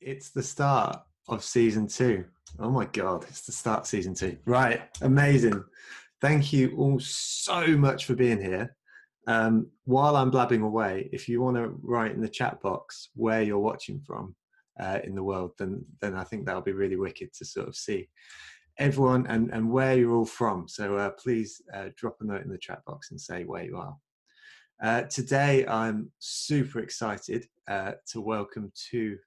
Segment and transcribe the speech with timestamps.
[0.00, 2.24] It's the start of season two.
[2.58, 4.36] Oh my God, it's the start of season two.
[4.44, 5.64] Right, amazing.
[6.20, 8.76] Thank you all so much for being here.
[9.26, 13.42] Um, while I'm blabbing away, if you want to write in the chat box where
[13.42, 14.34] you're watching from
[14.78, 17.74] uh, in the world, then then I think that'll be really wicked to sort of
[17.74, 18.08] see
[18.78, 20.68] everyone and, and where you're all from.
[20.68, 23.76] So uh, please uh, drop a note in the chat box and say where you
[23.76, 23.96] are.
[24.82, 29.18] Uh, today, I'm super excited uh, to welcome two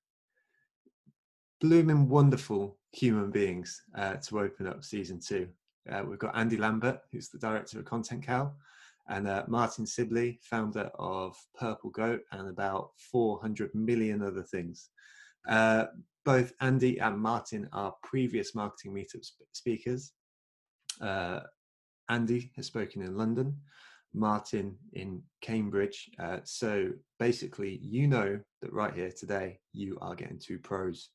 [1.61, 5.47] blooming wonderful human beings uh, to open up season two.
[5.91, 8.55] Uh, we've got Andy Lambert, who's the director of Content Cal,
[9.09, 14.89] and uh, Martyn Sibley, founder of Purple Goat and about 400 million other things.
[16.25, 20.13] Both Andy and Martyn are previous marketing meetup sp- speakers.
[22.09, 23.55] Andy has spoken in London,
[24.13, 26.09] Martyn in Cambridge.
[26.19, 31.09] Uh, so basically, you know that right here today, you are getting two pros.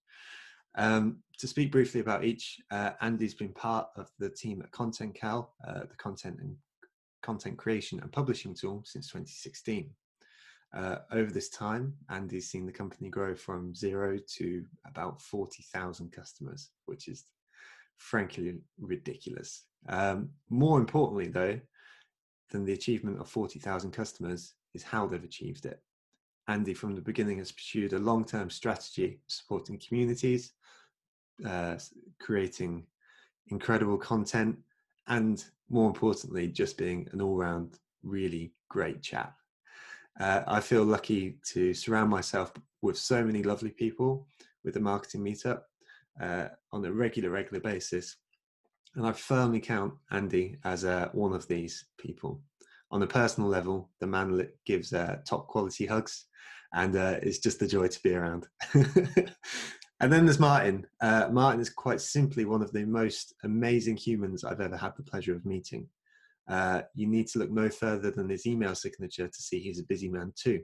[0.76, 5.14] Um, to speak briefly about each, uh, Andy's been part of the team at Content
[5.14, 6.56] Cal, uh, the content and
[7.22, 9.90] content creation and publishing tool since 2016.
[10.76, 16.70] Uh, over this time, Andy's seen the company grow from zero to about 40,000 customers,
[16.86, 17.24] which is
[17.96, 19.64] frankly ridiculous.
[19.88, 21.58] Um, more importantly, though,
[22.50, 25.80] than the achievement of 40,000 customers is how they've achieved it.
[26.48, 30.52] Andy, from the beginning, has pursued a long term strategy supporting communities,
[31.46, 31.76] uh,
[32.18, 32.84] creating
[33.48, 34.56] incredible content,
[35.08, 39.36] and more importantly, just being an all round really great chap.
[40.18, 44.26] Uh, I feel lucky to surround myself with so many lovely people
[44.64, 45.62] with the marketing meetup
[46.20, 48.16] uh, on a regular, regular basis.
[48.94, 52.42] And I firmly count Andy as uh, one of these people.
[52.90, 56.26] On a personal level, the man gives uh, top quality hugs
[56.72, 58.46] and uh, it's just a joy to be around.
[58.74, 60.86] and then there's Martyn.
[61.00, 65.02] Uh, Martyn is quite simply one of the most amazing humans I've ever had the
[65.02, 65.88] pleasure of meeting.
[66.48, 69.84] Uh, you need to look no further than his email signature to see he's a
[69.84, 70.62] busy man too.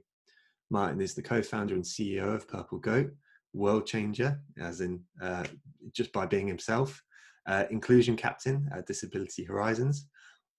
[0.71, 3.11] Martyn is the co-founder and CEO of Purple Goat,
[3.53, 5.45] world changer, as in uh,
[5.93, 7.03] just by being himself,
[7.47, 10.07] uh, inclusion captain at Disability Horizons,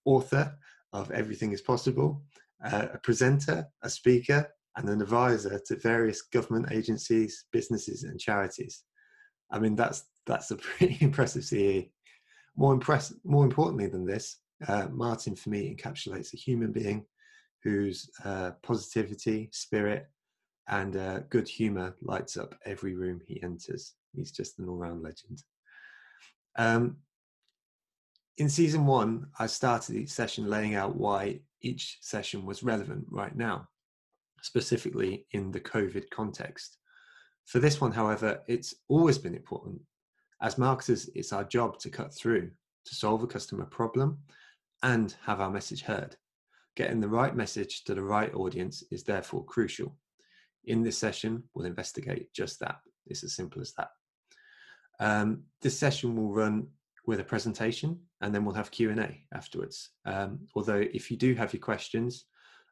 [0.05, 0.55] author
[0.93, 2.23] of Everything is Possible,
[2.63, 4.47] uh, a presenter, a speaker,
[4.77, 8.83] and an advisor to various government agencies, businesses, and charities.
[9.51, 11.89] I mean, that's that's a pretty impressive CE.
[12.57, 14.37] More impress, more importantly than this,
[14.67, 17.05] uh, Martyn for me encapsulates a human being
[17.63, 20.07] whose uh, positivity, spirit,
[20.67, 23.95] and uh, good humor lights up every room he enters.
[24.13, 25.43] He's just an all-round legend.
[26.57, 26.97] Um,
[28.37, 33.35] in season one, I started each session laying out why each session was relevant right
[33.35, 33.67] now
[34.45, 36.77] specifically in the COVID context.
[37.45, 39.81] For this one, however, it's always been important.
[40.41, 42.51] As marketers, it's our job to cut through,
[42.85, 44.19] to solve a customer problem,
[44.83, 46.15] and have our message heard.
[46.75, 49.97] Getting the right message to the right audience is therefore crucial.
[50.65, 52.77] In this session, we'll investigate just that.
[53.07, 53.89] It's as simple as that.
[54.99, 56.67] Um, this session will run
[57.05, 59.91] with a presentation and then we'll have Q&A afterwards.
[60.05, 62.25] Um, although if you do have your questions,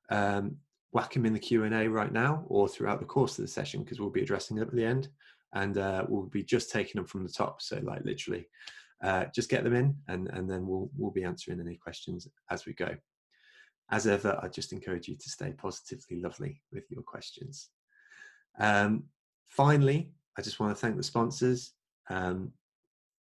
[0.09, 0.57] um,
[0.91, 4.00] whack them in the Q&A right now or throughout the course of the session because
[4.00, 5.09] we'll be addressing them at the end
[5.53, 7.61] and uh, we'll be just taking them from the top.
[7.61, 8.47] So like literally
[9.03, 12.66] uh, just get them in and, and then we'll, we'll be answering any questions as
[12.66, 12.95] we go.
[13.91, 17.69] As ever, I just encourage you to stay positively lovely with your questions.
[18.59, 19.03] Um,
[19.47, 21.73] finally, I just want to thank the sponsors.
[22.09, 22.52] Um,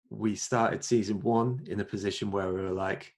[0.09, 3.13] we started season one in a position where we were like,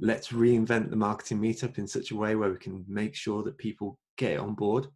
[0.00, 3.56] let's reinvent the marketing meetup in such a way where we can make sure that
[3.58, 4.86] people get on board.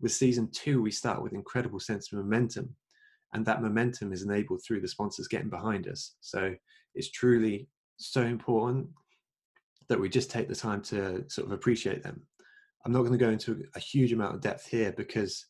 [0.00, 2.74] With season two, we start with incredible sense of momentum,
[3.32, 6.16] and that momentum is enabled through the sponsors getting behind us.
[6.20, 6.54] So
[6.94, 7.68] it's truly
[7.98, 8.88] so important
[9.88, 12.22] that we just take the time to sort of appreciate them.
[12.84, 15.46] I'm not going to go into a huge amount of depth here because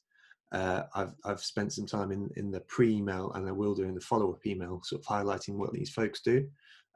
[0.52, 3.94] uh, I've I've spent some time in in the pre-email and I will do in
[3.94, 6.46] the follow-up email, sort of highlighting what these folks do.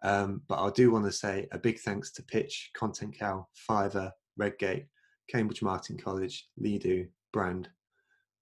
[0.02, 4.10] Um, but I do want to say a big thanks to Pitch, Content Cal, Fiverr,
[4.36, 4.86] Redgate,
[5.28, 7.68] Cambridge Marketing College, Ledo, Brand,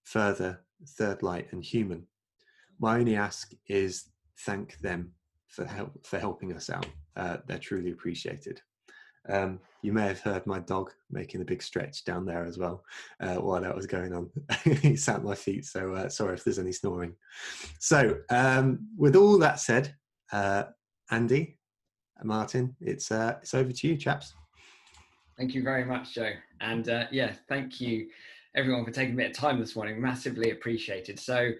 [0.03, 0.63] Further,
[0.97, 2.07] Third Light, and Human.
[2.79, 4.05] My only ask is
[4.39, 5.13] thank them
[5.49, 6.87] for help for helping us out.
[7.15, 8.61] Uh, they're truly appreciated.
[9.29, 12.83] Um, you may have heard my dog making a big stretch down there as well
[13.19, 14.29] uh, while that was going on.
[14.81, 17.13] he sat at my feet, so uh, sorry if there's any snoring.
[17.79, 19.93] So, um, with all that said,
[20.31, 20.63] uh,
[21.09, 21.57] Andy,
[22.23, 24.33] Martyn, it's uh, it's over to you, chaps.
[25.37, 26.31] Thank you very much, Joe.
[26.59, 28.07] And uh, yeah, thank you
[28.55, 29.99] everyone for taking a bit of time this morning.
[30.01, 31.19] Massively appreciated.
[31.19, 31.51] So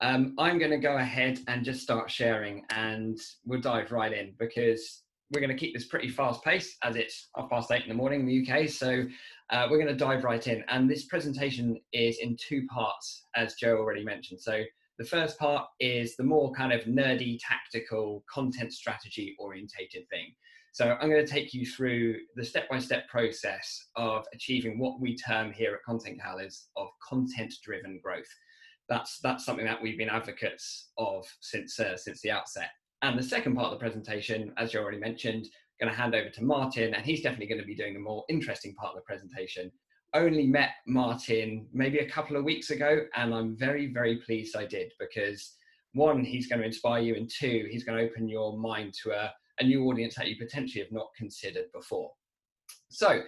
[0.00, 4.32] um, I'm going to go ahead and just start sharing and we'll dive right in
[4.38, 5.02] because
[5.32, 7.94] we're going to keep this pretty fast pace as it's half past eight in the
[7.94, 8.68] morning in the UK.
[8.68, 9.04] So
[9.50, 10.64] uh, we're going to dive right in.
[10.68, 14.40] And this presentation is in two parts, as Joe already mentioned.
[14.40, 14.62] So
[14.98, 20.34] the first part is the more kind of nerdy, tactical, content strategy orientated thing.
[20.72, 25.52] So I'm going to take you through the step-by-step process of achieving what we term
[25.52, 28.28] here at Content Cal is of content-driven growth.
[28.88, 32.70] That's that's something that we've been advocates of since uh, since the outset.
[33.02, 35.48] And the second part of the presentation, as you already mentioned,
[35.80, 38.24] going to hand over to Martyn, and he's definitely going to be doing the more
[38.28, 39.70] interesting part of the presentation.
[40.14, 44.64] Only met Martyn maybe a couple of weeks ago, and I'm very, very pleased I
[44.64, 45.54] did because
[45.92, 49.12] one, he's going to inspire you, and two, he's going to open your mind to
[49.12, 52.10] a a new audience that you potentially have not considered before.
[52.90, 53.22] So,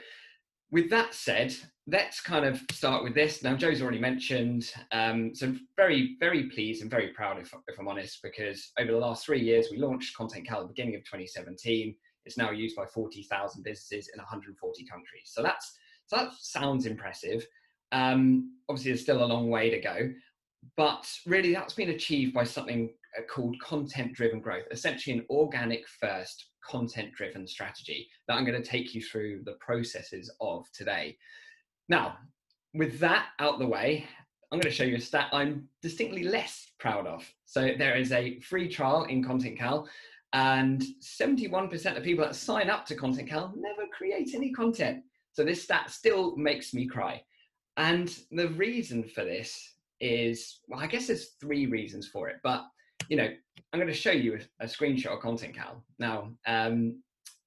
[0.70, 1.54] with that said,
[1.86, 3.42] let's kind of start with this.
[3.42, 7.88] Now, Joe's already mentioned, um, so very, very pleased and very proud, if, if I'm
[7.88, 11.02] honest, because over the last three years, we launched Content Cal at the beginning of
[11.02, 11.94] 2017.
[12.24, 15.22] It's now used by 40,000 businesses in 140 countries.
[15.24, 15.76] So that's
[16.06, 17.46] so that sounds impressive.
[17.92, 20.10] Um, obviously, there's still a long way to go,
[20.76, 25.86] but really, that's been achieved by something uh, called content driven growth, essentially an organic
[26.00, 31.16] first content driven strategy that I'm going to take you through the processes of today.
[31.88, 32.18] Now,
[32.74, 34.06] with that out the way,
[34.52, 37.24] I'm going to show you a stat I'm distinctly less proud of.
[37.44, 39.88] So there is a free trial in Content Cal,
[40.32, 45.02] and 71% of people that sign up to Content Cal never create any content.
[45.32, 47.22] So this stat still makes me cry.
[47.76, 52.64] And the reason for this is, well, I guess there's three reasons for it, but
[53.10, 53.28] you know,
[53.72, 55.84] I'm going to show you a, a screenshot of Content Cal.
[55.98, 57.02] Now, um,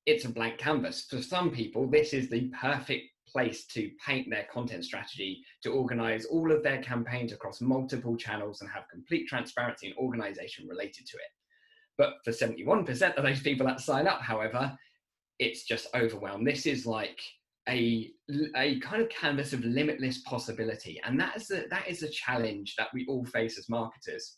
[0.05, 1.05] it's a blank canvas.
[1.09, 6.25] For some people, this is the perfect place to paint their content strategy, to organize
[6.25, 11.17] all of their campaigns across multiple channels and have complete transparency and organization related to
[11.17, 11.31] it.
[11.97, 14.77] But for 71% of those people that sign up, however,
[15.39, 16.45] it's just overwhelmed.
[16.45, 17.21] This is like
[17.69, 18.11] a,
[18.57, 20.99] a kind of canvas of limitless possibility.
[21.05, 24.37] And that is, that is a challenge that we all face as marketers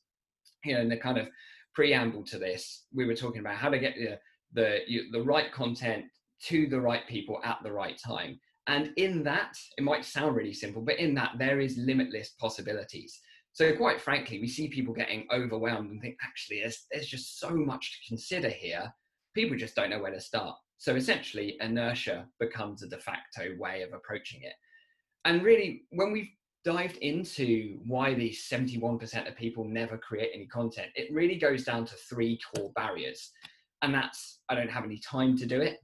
[0.65, 1.27] you know, in the kind of
[1.73, 4.19] preamble to this, we were talking about how to get the
[4.53, 4.79] the,
[5.11, 6.05] the right content
[6.43, 8.39] to the right people at the right time.
[8.67, 13.19] And in that, it might sound really simple, but in that, there is limitless possibilities.
[13.53, 17.51] So, quite frankly, we see people getting overwhelmed and think, actually, there's, there's just so
[17.51, 18.91] much to consider here.
[19.33, 20.57] People just don't know where to start.
[20.77, 24.53] So, essentially, inertia becomes a de facto way of approaching it.
[25.25, 26.31] And really, when we've
[26.65, 31.85] dived into why these 71% of people never create any content, it really goes down
[31.85, 33.31] to three core barriers.
[33.83, 35.77] And that's I don't have any time to do it.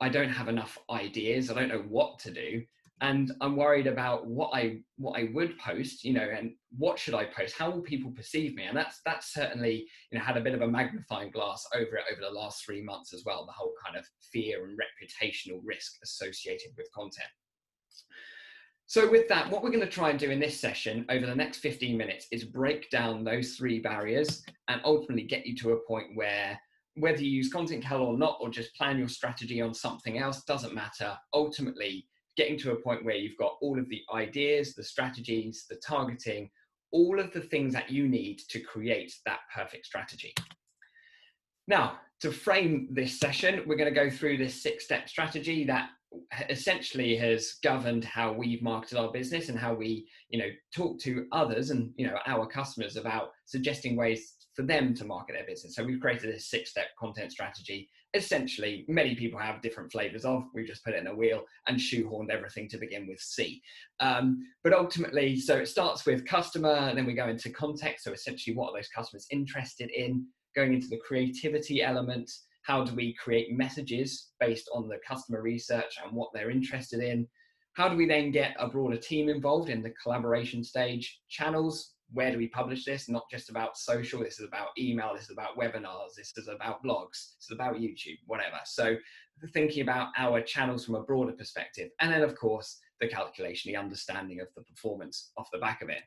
[0.00, 1.50] I don't have enough ideas.
[1.50, 2.62] I don't know what to do.
[3.02, 7.14] And I'm worried about what I what I would post, you know, and what should
[7.14, 7.56] I post?
[7.58, 8.64] How will people perceive me?
[8.64, 12.04] And that's that's certainly, you know, had a bit of a magnifying glass over it
[12.10, 15.96] over the last three months as well, the whole kind of fear and reputational risk
[16.02, 17.28] associated with content.
[18.92, 21.34] So, with that, what we're going to try and do in this session over the
[21.34, 25.80] next 15 minutes is break down those three barriers and ultimately get you to a
[25.88, 26.60] point where
[26.96, 30.44] whether you use Content Cal or not, or just plan your strategy on something else,
[30.44, 31.16] doesn't matter.
[31.32, 32.06] Ultimately,
[32.36, 36.50] getting to a point where you've got all of the ideas, the strategies, the targeting,
[36.90, 40.34] all of the things that you need to create that perfect strategy.
[41.66, 45.88] Now, to frame this session, we're going to go through this six step strategy that
[46.48, 51.26] essentially has governed how we've marketed our business and how we you know talk to
[51.32, 55.74] others and you know our customers about suggesting ways for them to market their business.
[55.74, 57.88] So we've created a six step content strategy.
[58.14, 61.78] Essentially many people have different flavors of we've just put it in a wheel and
[61.78, 63.62] shoehorned everything to begin with c.
[64.00, 68.04] Um, but ultimately so it starts with customer and then we go into context.
[68.04, 70.26] So essentially what are those customers interested in?
[70.54, 72.30] Going into the creativity element
[72.62, 77.26] how do we create messages based on the customer research and what they're interested in?
[77.74, 81.20] How do we then get a broader team involved in the collaboration stage?
[81.28, 83.08] Channels, where do we publish this?
[83.08, 86.84] Not just about social, this is about email, this is about webinars, this is about
[86.84, 88.58] blogs, this is about YouTube, whatever.
[88.64, 88.96] So
[89.52, 91.90] thinking about our channels from a broader perspective.
[92.00, 95.88] And then of course, the calculation, the understanding of the performance off the back of
[95.88, 96.02] it.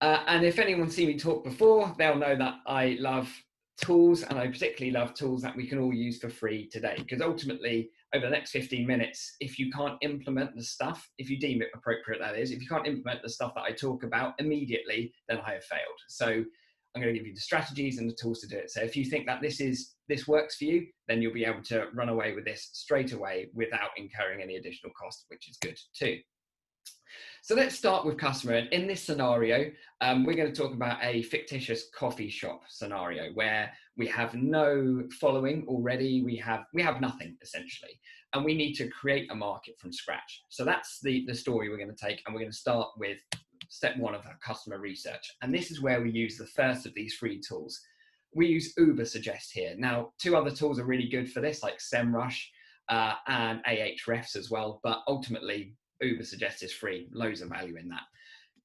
[0.00, 3.30] Uh, and if anyone's seen me talk before, they'll know that I love
[3.80, 6.94] tools, and I particularly love tools that we can all use for free today.
[6.98, 11.38] Because ultimately, over the next 15 minutes, if you can't implement the stuff, if you
[11.38, 14.34] deem it appropriate, that is, if you can't implement the stuff that I talk about
[14.38, 16.00] immediately, then I have failed.
[16.08, 16.44] So
[16.94, 18.70] I'm going to give you the strategies and the tools to do it.
[18.70, 21.62] So if you think that this is this works for you, then you'll be able
[21.64, 25.78] to run away with this straight away without incurring any additional cost, which is good
[25.96, 26.18] too.
[27.42, 28.54] So let's start with customer.
[28.54, 33.32] And in this scenario, um, we're going to talk about a fictitious coffee shop scenario
[33.34, 36.22] where we have no following already.
[36.22, 38.00] We have we have nothing essentially,
[38.32, 40.42] and we need to create a market from scratch.
[40.48, 43.18] So that's the the story we're going to take, and we're going to start with
[43.68, 45.30] step one of our customer research.
[45.42, 47.80] And this is where we use the first of these free tools.
[48.34, 49.74] We use Ubersuggest here.
[49.76, 52.40] Now, two other tools are really good for this, like SEMrush
[52.88, 54.80] uh, and Ahrefs as well.
[54.82, 57.08] But ultimately, Ubersuggest is free.
[57.12, 58.02] Loads of value in that.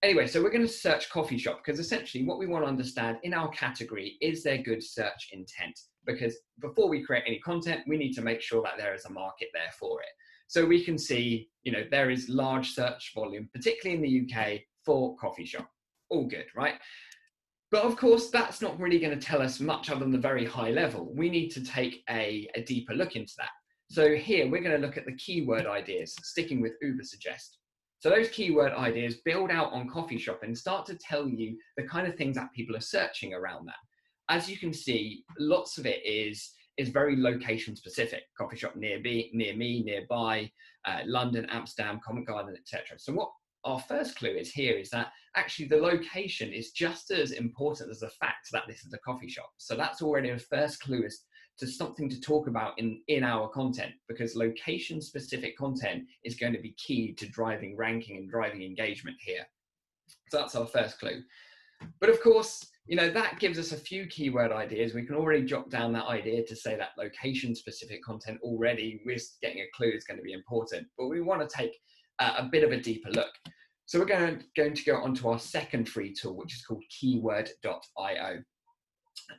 [0.01, 3.17] Anyway, so we're going to search coffee shop because essentially what we want to understand
[3.23, 5.77] in our category is there good search intent?
[6.05, 9.11] Because before we create any content, we need to make sure that there is a
[9.11, 10.07] market there for it.
[10.47, 14.61] So we can see, you know, there is large search volume, particularly in the UK,
[14.85, 15.69] for coffee shop.
[16.09, 16.75] All good, right?
[17.71, 20.45] But of course, that's not really going to tell us much other than the very
[20.45, 21.13] high level.
[21.13, 23.49] We need to take a, a deeper look into that.
[23.91, 27.57] So here we're going to look at the keyword ideas, sticking with Ubersuggest.
[27.99, 31.83] So those keyword ideas build out on coffee shop and start to tell you the
[31.83, 33.75] kind of things that people are searching around that.
[34.29, 38.21] As you can see, lots of it is is very location specific.
[38.37, 40.49] Coffee shop near me, near me, nearby,
[40.85, 42.97] uh, London, Amsterdam, Covent Garden, etc.
[42.97, 43.31] So what
[43.65, 47.99] our first clue is here is that actually the location is just as important as
[47.99, 49.51] the fact that this is a coffee shop.
[49.57, 51.19] So that's already a first clue as
[51.59, 56.53] to something to talk about in, in our content because location specific content is going
[56.53, 59.45] to be key to driving ranking and driving engagement here.
[60.29, 61.21] So that's our first clue.
[61.99, 64.93] But of course, you know, that gives us a few keyword ideas.
[64.93, 69.19] We can already jot down that idea to say that location specific content already, we're
[69.41, 70.87] getting a clue is going to be important.
[70.97, 71.77] But we want to take
[72.19, 73.31] a bit of a deeper look.
[73.85, 76.63] So we're going to, going to go on to our second free tool, which is
[76.63, 78.43] called keyword.io.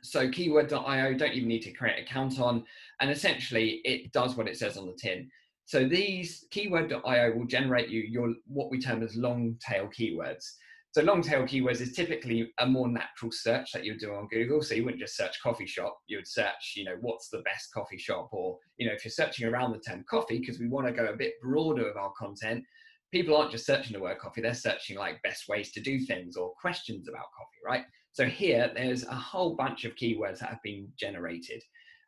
[0.01, 2.63] So keyword.io, don't even need to create an account on,
[2.99, 5.29] and essentially it does what it says on the tin.
[5.65, 10.45] So these keyword.io will generate you your what we term as long tail keywords.
[10.93, 14.61] So long tail keywords is typically a more natural search that you do on Google.
[14.61, 17.71] So you wouldn't just search coffee shop, you would search, you know, what's the best
[17.73, 18.27] coffee shop?
[18.33, 21.05] Or, you know, if you're searching around the term coffee, because we want to go
[21.05, 22.65] a bit broader with our content,
[23.13, 26.35] people aren't just searching the word coffee, they're searching like best ways to do things
[26.35, 27.85] or questions about coffee, right?
[28.13, 31.63] So here there's a whole bunch of keywords that have been generated.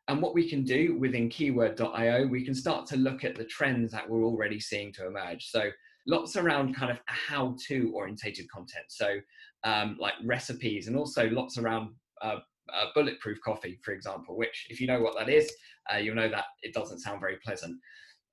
[0.08, 3.90] And what we can do within keyword.io, we can start to look at the trends
[3.92, 5.46] that we're already seeing to emerge.
[5.46, 5.70] So
[6.06, 8.84] lots around kind of how to orientated content.
[8.88, 9.18] So
[9.64, 12.40] um, like recipes and also lots around uh,
[12.72, 15.50] uh, bulletproof coffee, for example, which if you know what that is,
[15.92, 17.78] uh, you'll know that it doesn't sound very pleasant.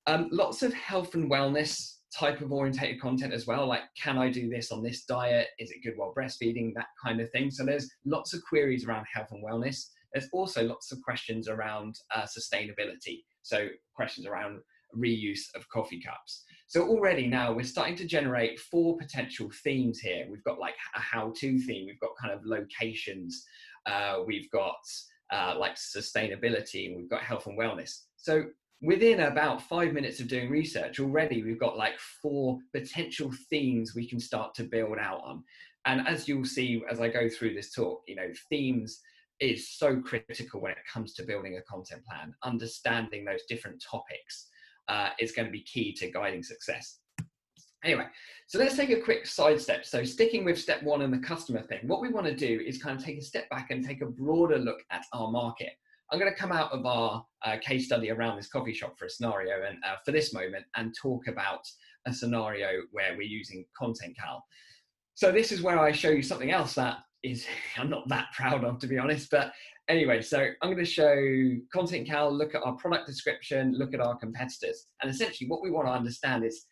[0.07, 4.29] Um, lots of health and wellness type of orientated content as well, like can I
[4.29, 5.47] do this on this diet?
[5.59, 6.73] Is it good while breastfeeding?
[6.75, 7.51] That kind of thing.
[7.51, 9.87] So there's lots of queries around health and wellness.
[10.13, 13.23] There's also lots of questions around uh, sustainability.
[13.43, 14.59] So questions around
[14.95, 16.43] reuse of coffee cups.
[16.67, 20.27] So already now we're starting to generate four potential themes here.
[20.29, 23.45] We've got like a how-to theme, we've got kind of locations,
[23.85, 24.75] uh, we've got
[25.31, 28.01] uh, like sustainability, and we've got health and wellness.
[28.17, 28.45] So
[28.81, 34.07] within about five minutes of doing research already, we've got like four potential themes we
[34.07, 35.43] can start to build out on.
[35.85, 38.99] And as you'll see as I go through this talk, you know, themes
[39.39, 44.47] is so critical when it comes to building a content plan, understanding those different topics
[44.87, 46.99] uh, is going to be key to guiding success.
[47.83, 48.05] Anyway,
[48.45, 49.85] so let's take a quick side step.
[49.85, 52.81] So sticking with step one and the customer thing, what we want to do is
[52.81, 55.71] kind of take a step back and take a broader look at our market.
[56.11, 59.05] I'm going to come out of our uh, case study around this coffee shop for
[59.05, 61.61] a scenario and uh, for this moment and talk about
[62.05, 64.43] a scenario where we're using Content Cal.
[65.15, 67.45] So this is where I show you something else that is
[67.77, 69.53] I'm not that proud of, to be honest, but
[69.87, 71.15] anyway, so I'm going to show
[71.73, 74.87] Content Cal, look at our product description, look at our competitors.
[75.01, 76.65] And essentially what we want to understand is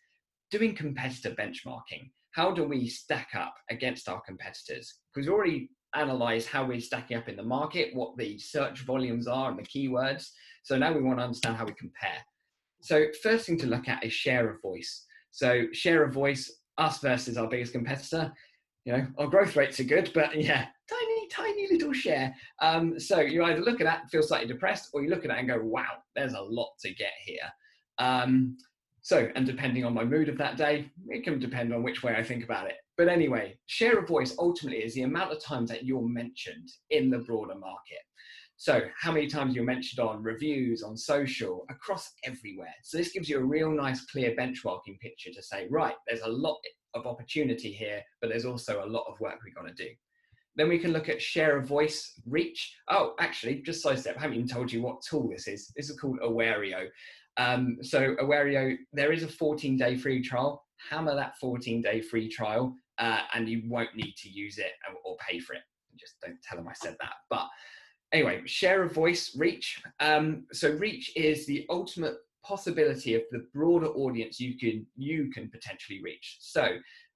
[0.50, 2.10] doing competitor benchmarking.
[2.32, 4.98] How do we stack up against our competitors?
[5.14, 9.26] Because we already analyzed how we're stacking up in the market, what the search volumes
[9.26, 10.30] are and the keywords.
[10.62, 12.18] So now we want to understand how we compare.
[12.80, 15.04] So first thing to look at is share of voice.
[15.30, 18.32] So share of voice, us versus our biggest competitor.
[18.84, 22.34] You know, our growth rates are good, but yeah, tiny, tiny little share.
[22.62, 25.28] Um, so you either look at that and feel slightly depressed, or you look at
[25.28, 27.38] that and go, wow, there's a lot to get here.
[27.98, 28.56] Um,
[29.02, 32.14] so, and depending on my mood of that day, it can depend on which way
[32.14, 32.76] I think about it.
[33.00, 37.08] But anyway, share of voice ultimately is the amount of times that you're mentioned in
[37.08, 38.02] the broader market.
[38.58, 42.74] So, how many times you're mentioned on reviews, on social, across everywhere.
[42.82, 46.28] So, this gives you a real nice, clear benchmarking picture to say, right, there's a
[46.28, 46.58] lot
[46.92, 49.88] of opportunity here, but there's also a lot of work we've got to do.
[50.56, 52.76] Then we can look at share of voice reach.
[52.90, 55.72] Oh, actually, just side step, I haven't even told you what tool this is.
[55.74, 56.86] This is called Awario.
[57.38, 60.62] Um, so Awario, there is a 14 day free trial.
[60.90, 64.72] Hammer that 14 day free trial uh, and you won't need to use it
[65.04, 65.62] or pay for it.
[65.98, 67.14] Just don't tell them I said that.
[67.28, 67.48] But
[68.12, 69.82] anyway, share a voice, reach.
[69.98, 72.14] Um, so reach is the ultimate
[72.44, 76.38] possibility of the broader audience you can you can potentially reach.
[76.40, 76.68] So,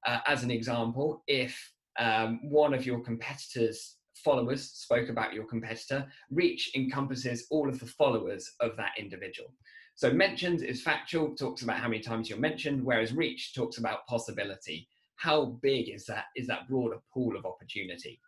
[0.07, 6.07] uh, as an example, if um, one of your competitors' followers spoke about your competitor,
[6.31, 9.53] reach encompasses all of the followers of that individual.
[9.97, 14.07] So mentions is factual, talks about how many times you're mentioned, whereas reach talks about
[14.07, 14.89] possibility.
[15.17, 18.21] How big is that is that broader pool of opportunity?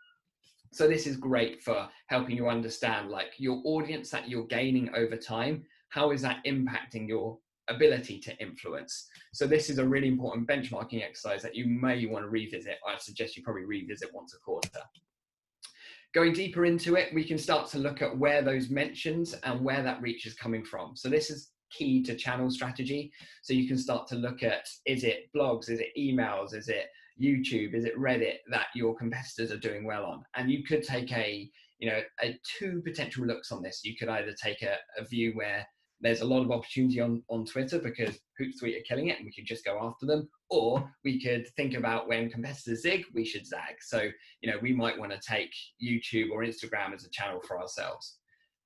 [0.73, 5.17] So this is great for helping you understand like your audience that you're gaining over
[5.17, 5.65] time.
[5.89, 7.39] How is that impacting your
[7.69, 9.09] ability to influence?
[9.33, 12.77] So this is a really important benchmarking exercise that you may want to revisit.
[12.87, 14.69] I suggest you probably revisit once a quarter.
[16.15, 19.83] Going deeper into it, we can start to look at where those mentions and where
[19.83, 20.97] that reach is coming from.
[20.97, 23.13] So this is key to channel strategy.
[23.43, 26.87] So you can start to look at is it blogs, is it emails, is it
[27.21, 30.25] YouTube, is it Reddit that your competitors are doing well on?
[30.37, 33.81] And you could take a you know a two potential looks on this.
[33.85, 35.67] You could either take a, a view where
[36.01, 39.33] there's a lot of opportunity on, on Twitter because Hootsuite are killing it and we
[39.33, 40.29] could just go after them.
[40.51, 43.77] Or we could think about when competitors zig, we should zag.
[43.81, 44.09] So,
[44.43, 45.51] you know, we might want to take
[45.83, 48.19] YouTube or Instagram as a channel for ourselves.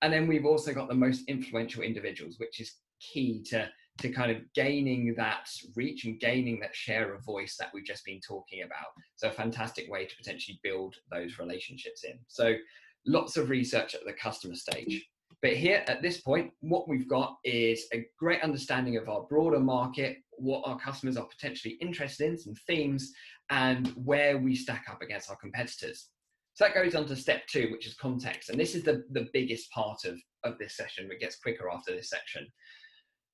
[0.03, 4.31] And then we've also got the most influential individuals, which is key to to kind
[4.31, 8.63] of gaining that reach and gaining that share of voice that we've just been talking
[8.63, 8.87] about.
[9.17, 12.19] So a fantastic way to potentially build those relationships in.
[12.29, 12.55] So
[13.07, 15.07] lots of research at the customer stage.
[15.43, 19.61] But here at this point, what we've got is a great understanding of our broader
[19.61, 23.13] market, what our customers are potentially interested in, some themes,
[23.51, 26.09] and where we stack up against our competitors.
[26.55, 28.51] So that goes on to step two, which is context.
[28.51, 31.09] And this is the, the biggest part of, of this session.
[31.11, 32.47] It gets quicker after this section.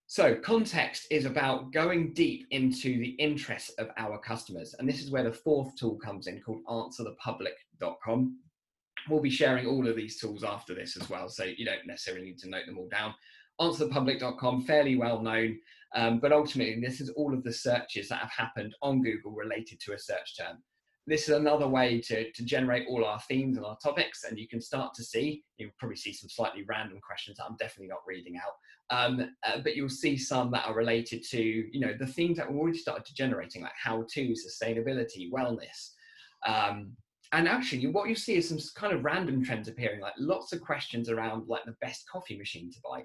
[0.09, 4.75] So, context is about going deep into the interests of our customers.
[4.79, 8.39] And this is where the fourth tool comes in called answerthepublic.com.
[9.09, 11.29] We'll be sharing all of these tools after this as well.
[11.29, 13.15] So, you don't necessarily need to note them all down.
[13.61, 15.59] Answerthepublic.com, fairly well known,
[15.95, 19.81] um, but ultimately, this is all of the searches that have happened on Google related
[19.81, 20.63] to a search term.
[21.07, 24.49] This is another way to, to generate all our themes and our topics, and you
[24.49, 28.01] can start to see, you'll probably see some slightly random questions that I'm definitely not
[28.07, 28.55] reading out
[28.91, 32.51] um, uh, but you'll see some that are related to, you know, the things that
[32.51, 35.93] we already started to generating, like how to, sustainability, wellness.
[36.47, 36.93] Um,
[37.33, 40.61] and actually, what you see is some kind of random trends appearing, like lots of
[40.61, 43.03] questions around like the best coffee machine to buy.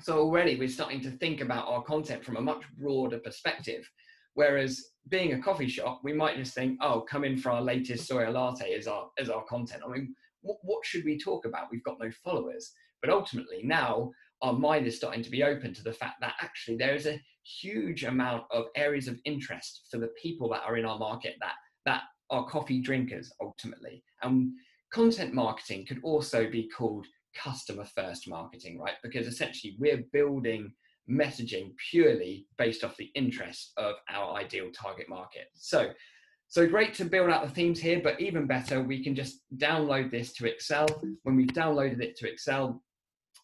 [0.00, 3.88] So already we're starting to think about our content from a much broader perspective.
[4.34, 8.06] Whereas being a coffee shop, we might just think, oh, come in for our latest
[8.06, 9.82] soy latte as our as our content.
[9.86, 11.68] I mean, what, what should we talk about?
[11.70, 12.72] We've got no followers.
[13.00, 16.76] But ultimately, now our mind is starting to be open to the fact that actually
[16.76, 20.84] there is a huge amount of areas of interest for the people that are in
[20.84, 24.52] our market that that are coffee drinkers ultimately and
[24.92, 30.72] content marketing could also be called customer first marketing right because essentially we're building
[31.10, 35.90] messaging purely based off the interests of our ideal target market so
[36.48, 40.10] so great to build out the themes here but even better we can just download
[40.10, 40.86] this to excel
[41.24, 42.82] when we've downloaded it to excel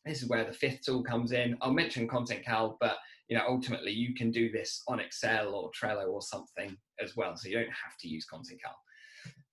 [0.08, 1.56] this is where the fifth tool comes in.
[1.60, 2.96] I'll mention Content Cal, but
[3.28, 7.36] you know ultimately you can do this on Excel or Trello or something as well,
[7.36, 8.76] so you don't have to use Content Cal.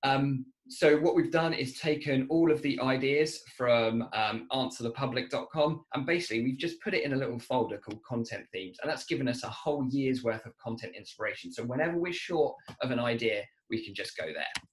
[0.06, 6.06] Um, so what we've done is taken all of the ideas from um, answerthepublic.com and
[6.06, 9.28] basically we've just put it in a little folder called content themes and that's given
[9.28, 11.52] us a whole year's worth of content inspiration.
[11.52, 14.66] So whenever we're short of an idea, we can just go there.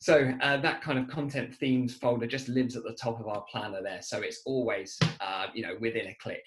[0.00, 3.44] So uh, that kind of content themes folder just lives at the top of our
[3.50, 4.00] planner there.
[4.00, 6.42] So it's always, uh, you know, within a click.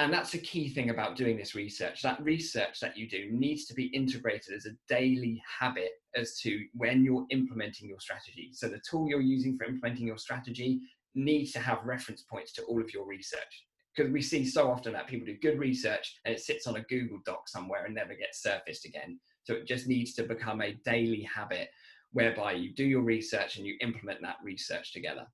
[0.00, 2.02] And that's a key thing about doing this research.
[2.02, 6.64] That research that you do needs to be integrated as a daily habit as to
[6.74, 8.50] when you're implementing your strategy.
[8.52, 10.80] So the tool you're using for implementing your strategy
[11.16, 13.64] needs to have reference points to all of your research.
[13.96, 16.82] Because we see so often that people do good research and it sits on a
[16.82, 19.18] Google Doc somewhere and never gets surfaced again.
[19.42, 21.70] So it just needs to become a daily habit
[22.12, 25.26] whereby you do your research and you implement that research together.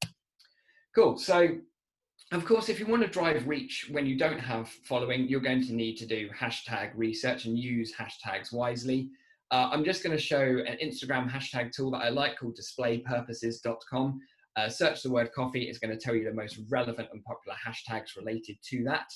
[0.94, 1.18] Cool.
[1.18, 1.48] So,
[2.32, 5.62] of course, if you want to drive reach when you don't have following, you're going
[5.66, 9.10] to need to do hashtag research and use hashtags wisely.
[9.50, 14.20] Uh, I'm just going to show an Instagram hashtag tool that I like called displaypurposes.com.
[14.56, 17.56] Uh, search the word coffee, it's going to tell you the most relevant and popular
[17.64, 19.12] hashtags related to that.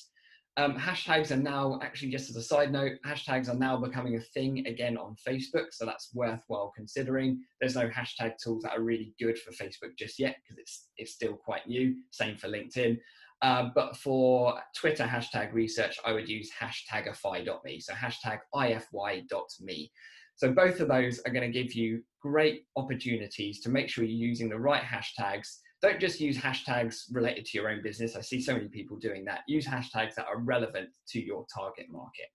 [0.59, 4.21] Um, hashtags are now, actually, just as a side note, hashtags are now becoming a
[4.21, 5.67] thing again on Facebook.
[5.71, 7.41] So that's worthwhile considering.
[7.61, 11.13] There's no hashtag tools that are really good for Facebook just yet because it's, it's
[11.13, 11.95] still quite new.
[12.11, 12.99] Same for LinkedIn.
[13.41, 17.79] Uh, but for Twitter hashtag research, I would use hashtagify.me.
[17.79, 19.93] So hashtag ify.me.
[20.35, 24.29] So both of those are going to give you great opportunities to make sure you're
[24.29, 28.17] using the right hashtags don't just use hashtags related to your own business.
[28.17, 29.41] I see so many people doing that.
[29.47, 32.27] Use hashtags that are relevant to your target market.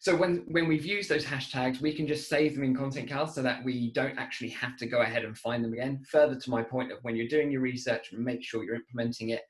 [0.00, 3.26] So when, when we've used those hashtags, we can just save them in Content Cal
[3.26, 6.02] so that we don't actually have to go ahead and find them again.
[6.10, 9.42] Further to my point of when you're doing your research, make sure you're implementing it.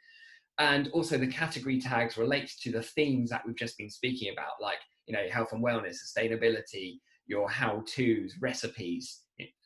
[0.59, 4.61] And also the category tags relate to the themes that we've just been speaking about,
[4.61, 9.21] like you know, health and wellness, sustainability, your how-tos, recipes.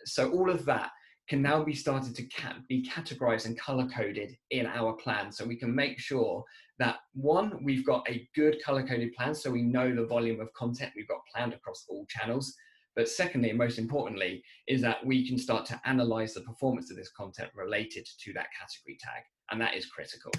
[0.05, 0.91] So all of that
[1.29, 2.25] can now be started to
[2.69, 5.33] be categorized and color coded in our plan.
[5.33, 6.45] So we can make sure
[6.79, 10.53] that one, we've got a good color coded plan so we know the volume of
[10.53, 12.55] content we've got planned across all channels.
[12.97, 16.97] But secondly, and most importantly, is that we can start to analyze the performance of
[16.97, 19.23] this content related to that category tag.
[19.51, 20.31] And that is critical.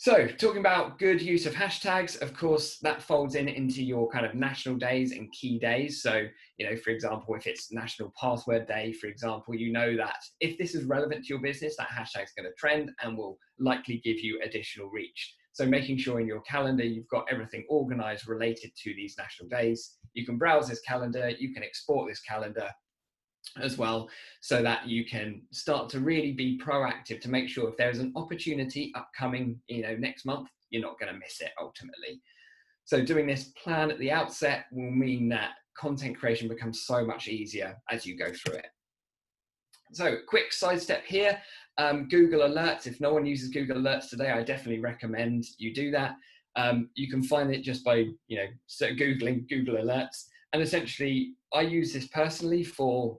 [0.00, 4.24] So, talking about good use of hashtags, of course, that folds in into your kind
[4.24, 6.02] of national days and key days.
[6.02, 6.24] So,
[6.56, 10.56] you know, for example, if it's National Password Day, for example, you know that if
[10.56, 14.00] this is relevant to your business, that hashtag is going to trend and will likely
[14.04, 15.34] give you additional reach.
[15.50, 19.96] So, making sure in your calendar you've got everything organized related to these national days.
[20.14, 22.70] You can browse this calendar, you can export this calendar,
[23.60, 24.08] as well
[24.40, 28.12] so that you can start to really be proactive to make sure if there's an
[28.14, 32.20] opportunity upcoming you know next month you're not going to miss it ultimately.
[32.84, 37.28] So doing this plan at the outset will mean that content creation becomes so much
[37.28, 38.66] easier as you go through it.
[39.92, 41.40] So quick side step here
[41.78, 42.86] um, google alerts.
[42.86, 46.16] If no one uses google alerts today i definitely recommend you do that.
[46.56, 48.46] Um, you can find it just by you know
[48.82, 50.24] googling google alerts.
[50.52, 53.18] And essentially i use this personally for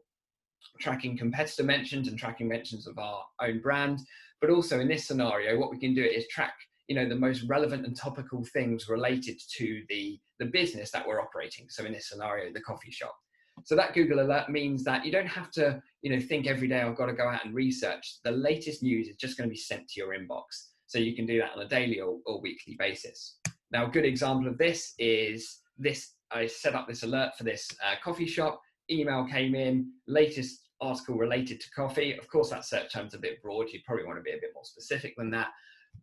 [0.79, 3.99] tracking competitor mentions and tracking mentions of our own brand.
[4.41, 6.53] But also in this scenario, what we can do is track
[6.89, 11.21] you know the most relevant and topical things related to the the business that we're
[11.21, 11.67] operating.
[11.69, 13.15] So in this scenario the coffee shop.
[13.63, 16.81] So that google alert means that you don't have to you know think every day
[16.81, 18.17] i've got to go out and research.
[18.23, 20.43] The latest news is just going to be sent to your inbox.
[20.87, 23.37] So you can do that on a daily or, or weekly basis.
[23.71, 27.67] Now a good example of this is this i set up this alert for this
[27.85, 28.61] uh, coffee shop.
[28.89, 32.17] Email came in latest article related to coffee.
[32.17, 33.67] Of course, that search term's a bit broad.
[33.71, 35.49] You'd probably want to be a bit more specific than that.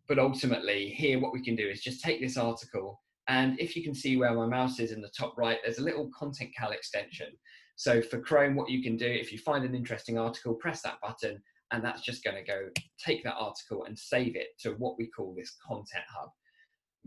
[0.07, 3.83] But ultimately, here, what we can do is just take this article, and if you
[3.83, 6.71] can see where my mouse is in the top right, there's a little Content Cal
[6.71, 7.27] extension.
[7.75, 10.99] So for Chrome, what you can do, if you find an interesting article, press that
[11.01, 12.69] button, and that's just going to go
[13.03, 16.29] take that article and save it to what we call this Content Hub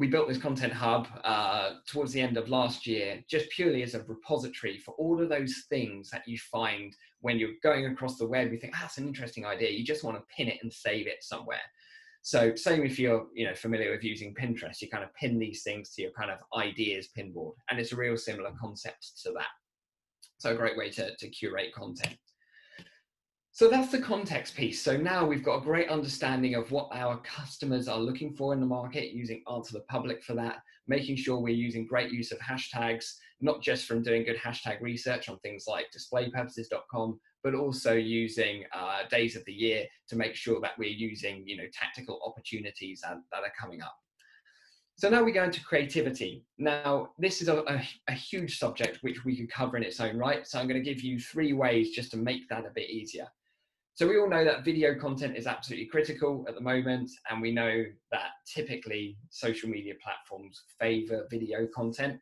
[0.01, 3.95] we built this content hub uh, towards the end of last year, just purely as
[3.95, 8.27] a repository for all of those things that you find when you're going across the
[8.27, 8.53] web.
[8.53, 9.71] You think, ah, that's an interesting idea.
[9.71, 11.61] You just want to pin it and save it somewhere.
[12.23, 15.63] So, same if you're, you know, familiar with using Pinterest, you kind of pin these
[15.63, 19.49] things to your kind of ideas pinboard, and it's a real similar concept to that.
[20.39, 22.17] So, a great way to, to curate content.
[23.53, 24.81] So that's the context piece.
[24.81, 28.61] So now we've got a great understanding of what our customers are looking for in
[28.61, 32.39] the market, using Answer the Public for that, making sure we're using great use of
[32.39, 38.65] hashtags, not just from doing good hashtag research on things like displaypurposes.com, but also using
[38.73, 43.01] uh, days of the year to make sure that we're using, you know, tactical opportunities
[43.03, 43.97] that, that are coming up.
[44.97, 46.45] So now we go into creativity.
[46.59, 50.19] Now, this is a, a, a, huge subject which we could cover in its own
[50.19, 50.47] right.
[50.47, 53.27] So I'm going to give you three ways just to make that a bit easier.
[54.01, 57.53] So we all know that video content is absolutely critical at the moment, and we
[57.53, 62.19] know that typically social media platforms favor video content.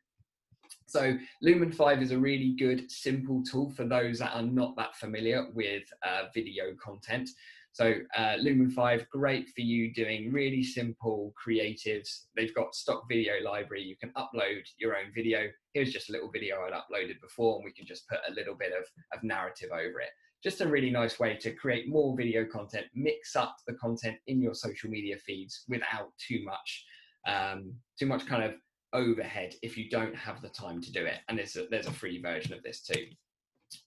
[0.87, 4.97] So Lumen 5 is a really good, simple tool for those that are not that
[4.97, 7.31] familiar with uh, video content.
[7.71, 12.25] So uh, Lumen 5, great for you doing really simple creatives.
[12.35, 13.85] They've got stock video library.
[13.85, 15.47] You can upload your own video.
[15.75, 18.57] Here's just a little video I'd uploaded before, and we can just put a little
[18.57, 18.85] bit of,
[19.17, 20.11] of narrative over it
[20.43, 24.41] just a really nice way to create more video content, mix up the content in
[24.41, 26.85] your social media feeds without too much,
[27.27, 28.55] um, too much kind of
[28.93, 31.19] overhead if you don't have the time to do it.
[31.29, 33.07] And there's a, there's a free version of this too.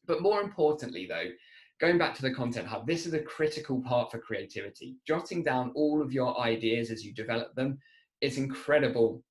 [0.05, 1.29] But more importantly though,
[1.79, 4.97] going back to the content hub, this is a critical part for creativity.
[5.07, 7.79] Jotting down all of your ideas as you develop them,
[8.19, 9.23] it's incredible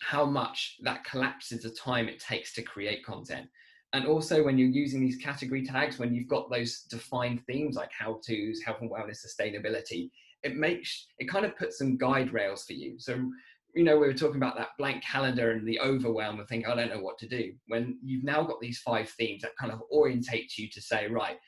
[0.00, 3.46] how much that collapses the time it takes to create content.
[3.92, 7.90] And also when you're using these category tags, when you've got those defined themes like
[7.92, 10.10] how to's, health and wellness, sustainability,
[10.42, 12.98] it makes, it kind of puts some guide rails for you.
[12.98, 13.30] So
[13.74, 16.74] you know, we were talking about that blank calendar and the overwhelm and think, I
[16.74, 17.52] don't know what to do.
[17.68, 21.38] When you've now got these five themes that kind of orientate you to say, right,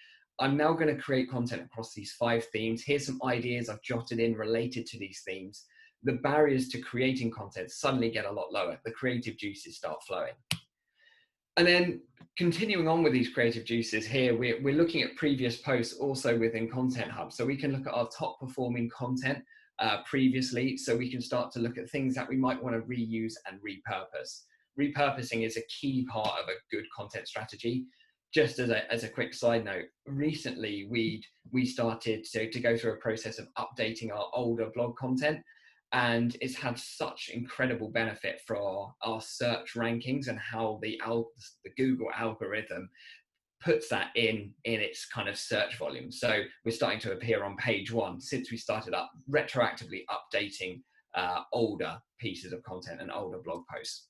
[0.41, 2.83] I'm now going to create content across these five themes.
[2.85, 5.65] Here's some ideas I've jotted in related to these themes.
[6.03, 8.79] The barriers to creating content suddenly get a lot lower.
[8.85, 10.33] The creative juices start flowing.
[11.57, 12.01] And then
[12.37, 16.69] continuing on with these creative juices here, we're, we're looking at previous posts also within
[16.69, 17.33] Content Hub.
[17.33, 19.43] So we can look at our top performing content
[19.79, 20.77] uh, previously.
[20.77, 23.61] So we can start to look at things that we might want to reuse and
[23.61, 24.43] repurpose.
[24.79, 27.85] Repurposing is a key part of a good content strategy.
[28.33, 32.77] Just as a, as a quick side note, recently we we started to, to go
[32.77, 35.39] through a process of updating our older blog content
[35.95, 41.31] and it's had such incredible benefit for our, our search rankings and how the, al-
[41.63, 42.91] the Google algorithm
[43.63, 46.11] puts that in in its kind of search volume.
[46.11, 50.83] So we're starting to appear on page one since we started up retroactively updating
[51.15, 54.09] uh, older pieces of content and older blog posts.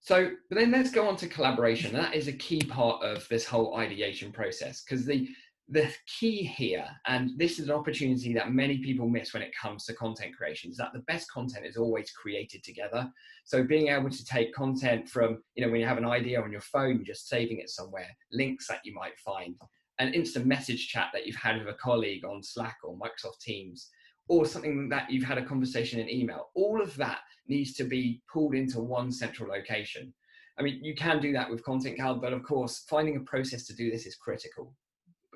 [0.00, 1.94] So, but then let's go on to collaboration.
[1.94, 5.28] That is a key part of this whole ideation process because the
[5.68, 9.84] the key here, and this is an opportunity that many people miss when it comes
[9.84, 13.10] to content creation, is that the best content is always created together.
[13.44, 16.52] So being able to take content from, you know, when you have an idea on
[16.52, 19.56] your phone, you're just saving it somewhere, links that you might find,
[19.98, 23.88] an instant message chat that you've had with a colleague on Slack or Microsoft Teams,
[24.28, 26.50] or something that you've had a conversation in email.
[26.54, 30.12] All of that needs to be pulled into one central location.
[30.58, 33.66] I mean, you can do that with Content Cal, but of course, finding a process
[33.66, 34.74] to do this is critical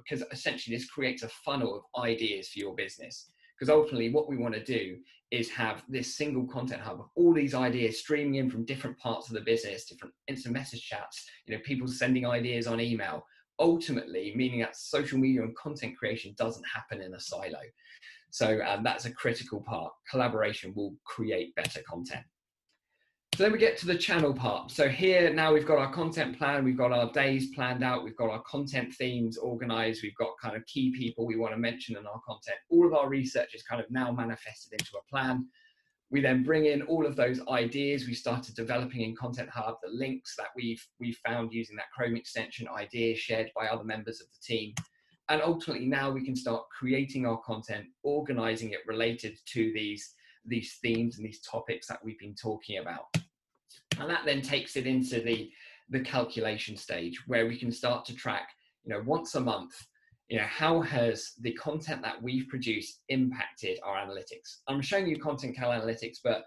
[0.08, 3.30] because essentially this creates a funnel of ideas for your business.
[3.58, 4.98] Because ultimately, what we want to do
[5.30, 9.28] is have this single content hub of all these ideas streaming in from different parts
[9.28, 13.24] of the business, different instant message chats, you know, people sending ideas on email.
[13.58, 17.58] Ultimately, meaning that social media and content creation doesn't happen in a silo.
[18.30, 19.92] So um, that's a critical part.
[20.08, 22.24] Collaboration will create better content.
[23.38, 24.72] So then we get to the channel part.
[24.72, 28.16] So here now we've got our content plan, we've got our days planned out, we've
[28.16, 31.96] got our content themes organized, we've got kind of key people we want to mention
[31.96, 32.56] in our content.
[32.68, 35.46] All of our research is kind of now manifested into a plan.
[36.10, 39.92] We then bring in all of those ideas we started developing in Content Hub, the
[39.92, 44.26] links that we've we've found using that Chrome extension, ideas shared by other members of
[44.32, 44.74] the team.
[45.28, 50.12] And ultimately now we can start creating our content, organizing it related to these
[50.44, 53.04] these themes and these topics that we've been talking about.
[53.98, 55.50] And that then takes it into the,
[55.90, 58.50] the calculation stage where we can start to track,
[58.84, 59.74] you know, once a month,
[60.28, 64.58] you know, how has the content that we've produced impacted our analytics?
[64.68, 66.44] I'm showing you Content Cal Analytics, but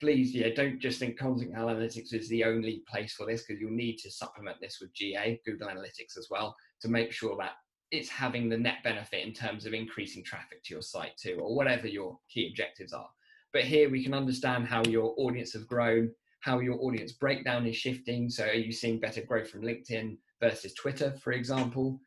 [0.00, 3.60] please, yeah, don't just think Content Cal Analytics is the only place for this because
[3.60, 7.52] you'll need to supplement this with GA, Google Analytics as well, to make sure that
[7.90, 11.54] it's having the net benefit in terms of increasing traffic to your site too, or
[11.54, 13.08] whatever your key objectives are.
[13.52, 16.10] But here we can understand how your audience have grown,
[16.44, 18.28] how your audience breakdown is shifting.
[18.28, 21.98] So, are you seeing better growth from LinkedIn versus Twitter, for example?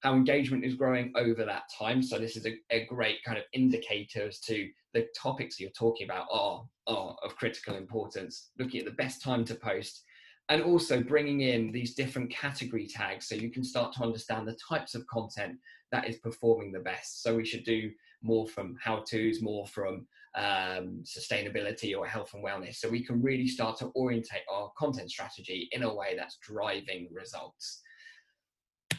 [0.00, 2.02] How engagement is growing over that time.
[2.02, 6.06] So, this is a, a great kind of indicator as to the topics you're talking
[6.06, 8.50] about are, are of critical importance.
[8.58, 10.02] Looking at the best time to post
[10.48, 14.58] and also bringing in these different category tags so you can start to understand the
[14.68, 15.56] types of content
[15.92, 17.22] that is performing the best.
[17.22, 22.44] So, we should do more from how to's, more from um, sustainability or health and
[22.44, 22.76] wellness.
[22.76, 27.08] So we can really start to orientate our content strategy in a way that's driving
[27.12, 27.82] results.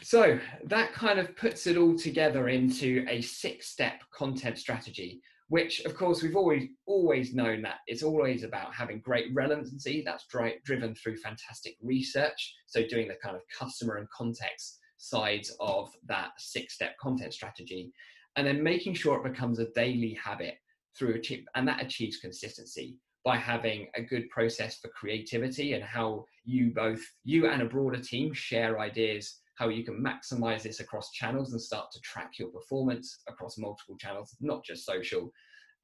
[0.02, 5.80] So that kind of puts it all together into a six step content strategy, which
[5.80, 10.60] of course we've always always known that it's always about having great relevancy that's dri-
[10.64, 12.54] driven through fantastic research.
[12.66, 17.92] So doing the kind of customer and context sides of that six step content strategy
[18.36, 20.56] and then making sure it becomes a daily habit
[20.98, 26.24] through achieve, and that achieves consistency by having a good process for creativity and how
[26.44, 31.10] you both you and a broader team share ideas how you can maximize this across
[31.12, 35.32] channels and start to track your performance across multiple channels not just social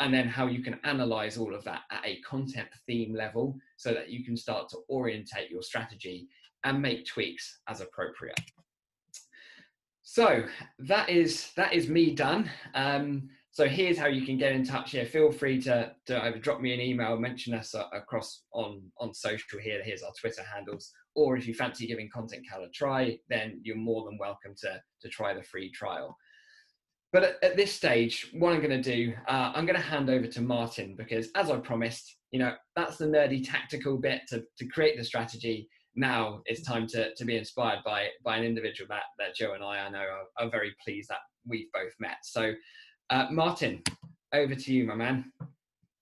[0.01, 3.93] and then how you can analyze all of that at a content theme level so
[3.93, 6.29] that you can start to orientate your strategy
[6.65, 8.41] and make tweaks as appropriate.
[10.03, 10.45] So
[10.81, 12.51] that is that is me done.
[12.75, 15.05] Um, so here's how you can get in touch here.
[15.05, 19.13] Feel free to, to either drop me an email, mention us uh, across on, on
[19.13, 19.83] social here.
[19.85, 20.91] Here's our Twitter handles.
[21.15, 24.81] Or if you fancy giving Content Cal a try, then you're more than welcome to,
[25.03, 26.17] to try the free trial.
[27.13, 30.09] But at, at this stage, what I'm going to do, uh, I'm going to hand
[30.09, 34.43] over to Martyn because, as I promised, you know that's the nerdy tactical bit to,
[34.57, 35.69] to create the strategy.
[35.95, 39.63] Now it's time to, to be inspired by by an individual that that Joe and
[39.63, 42.17] I I know are, are very pleased that we've both met.
[42.23, 42.55] So
[43.13, 43.83] uh, Martyn,
[44.33, 45.31] over to you, my man.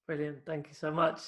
[0.06, 0.46] Brilliant.
[0.46, 1.20] Thank you so much.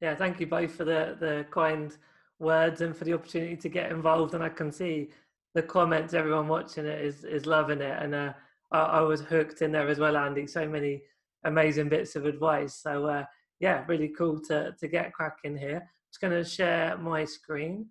[0.00, 1.96] Yeah, thank you both for the the kind
[2.40, 4.34] words and for the opportunity to get involved.
[4.34, 5.10] And I can see
[5.54, 6.12] the comments.
[6.12, 8.32] Everyone watching it is is loving it, and uh,
[8.72, 10.46] I, I, was hooked in there as well, Andy.
[10.46, 11.02] So many
[11.44, 12.74] amazing bits of advice.
[12.74, 13.24] So uh,
[13.60, 15.82] yeah, really cool to to get cracking here.
[15.82, 17.86] I'm just going to share my screen.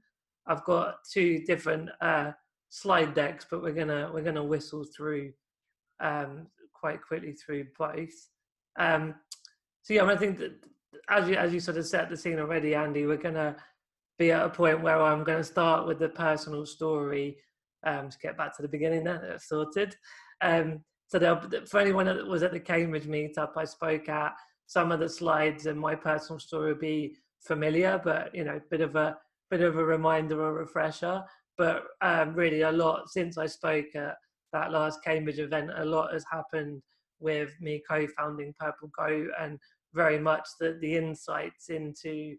[0.47, 2.31] I've got two different uh,
[2.69, 5.33] slide decks, but we're gonna we're gonna whistle through
[5.99, 6.47] um,
[6.79, 8.13] quite quickly through both.
[8.79, 9.15] Um,
[9.81, 10.53] so yeah, I think that
[11.09, 13.55] as you as you sort of set the scene already, Andy, we're gonna
[14.17, 17.37] be at a point where I'm going to start with the personal story
[17.85, 19.03] um, to get back to the beginning.
[19.03, 19.95] Then that's sorted.
[20.41, 21.19] Um, so
[21.69, 24.33] for anyone that was at the Cambridge meetup, I spoke at
[24.65, 28.81] some of the slides, and my personal story will be familiar, but you know, bit
[28.81, 29.17] of a
[29.49, 31.23] bit of a reminder or refresher.
[31.57, 34.15] But um, really, a lot since I spoke at
[34.53, 36.81] that last Cambridge event, a lot has happened
[37.19, 39.59] with me co-founding Purple Goat, and
[39.93, 42.35] very much the the insights into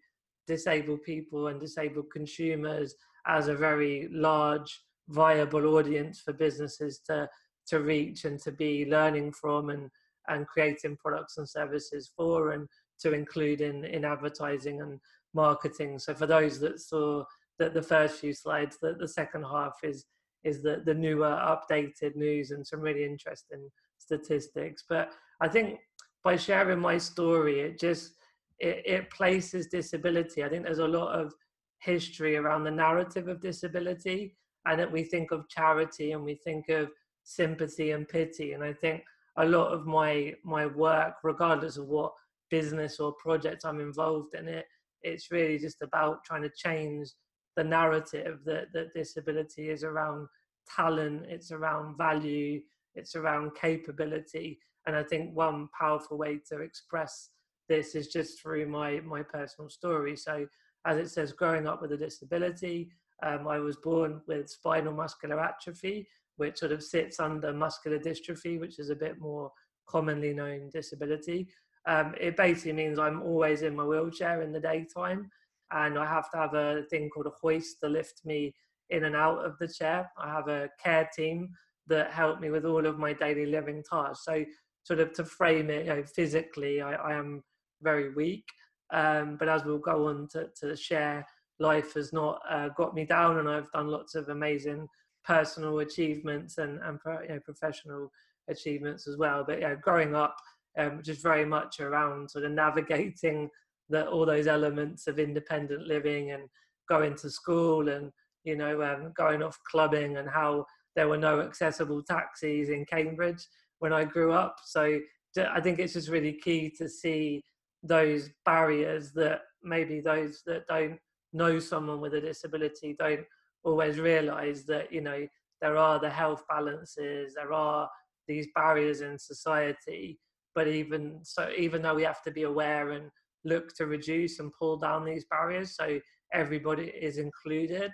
[0.46, 2.94] disabled people and disabled consumers
[3.26, 7.28] as a very large viable audience for businesses to
[7.66, 9.90] to reach and to be learning from and
[10.28, 12.68] and creating products and services for and
[13.00, 15.00] to include in in advertising and
[15.34, 15.98] marketing.
[15.98, 17.24] So for those that saw
[17.58, 20.06] that the first few slides that the second half is
[20.44, 24.85] is the the newer updated news and some really interesting statistics.
[24.88, 25.79] But i think
[26.24, 28.12] by sharing my story it just
[28.59, 31.33] it, it places disability i think there's a lot of
[31.81, 36.68] history around the narrative of disability and that we think of charity and we think
[36.68, 36.90] of
[37.22, 38.53] sympathy and pity.
[38.53, 39.03] And i think
[39.37, 42.12] a lot of my my work regardless of what
[42.51, 44.66] business or project i'm involved in it
[45.03, 47.11] it's really just about trying to change
[47.56, 50.28] the narrative that that disability is around
[50.76, 52.61] talent it's around value
[52.94, 54.58] it's around capability.
[54.87, 57.30] And i think one powerful way to express
[57.68, 60.16] this is just through my my personal story.
[60.16, 60.46] So
[60.87, 62.90] as it says growing up with a disability
[63.22, 66.06] um, I was born with spinal muscular atrophy,
[66.37, 69.50] which sort of sits under muscular dystrophy, which is a bit more
[69.88, 71.48] commonly known disability.
[71.87, 75.30] Um, it basically means I'm always in my wheelchair in the daytime,
[75.72, 78.54] and I have to have a thing called a hoist to lift me
[78.90, 80.11] in and out of the chair.
[80.18, 81.50] I have a care team
[81.87, 84.24] that help me with all of my daily living tasks.
[84.24, 84.44] So,
[84.85, 87.42] sort of to frame it, you know, physically, I, I am
[87.83, 88.44] very weak.
[88.90, 91.26] Um, but as we'll go on to, to share,
[91.59, 94.88] life has not uh, got me down, and I've done lots of amazing
[95.24, 98.11] personal achievements and, and you know, professional
[98.48, 99.44] achievements as well.
[99.46, 100.37] But yeah, growing up,
[100.78, 103.50] um, just very much around sort of navigating
[103.88, 106.42] the, all those elements of independent living and
[106.88, 108.11] going to school and
[108.44, 110.64] you know um, going off clubbing and how
[110.96, 113.46] there were no accessible taxis in Cambridge
[113.79, 114.57] when I grew up.
[114.64, 114.98] So
[115.38, 117.44] I think it's just really key to see
[117.83, 120.98] those barriers that maybe those that don't
[121.33, 123.24] know someone with a disability don't
[123.64, 125.27] always realize that you know
[125.61, 127.88] there are the health balances there are
[128.27, 130.18] these barriers in society
[130.55, 133.11] but even so even though we have to be aware and
[133.44, 135.98] look to reduce and pull down these barriers so
[136.33, 137.92] everybody is included.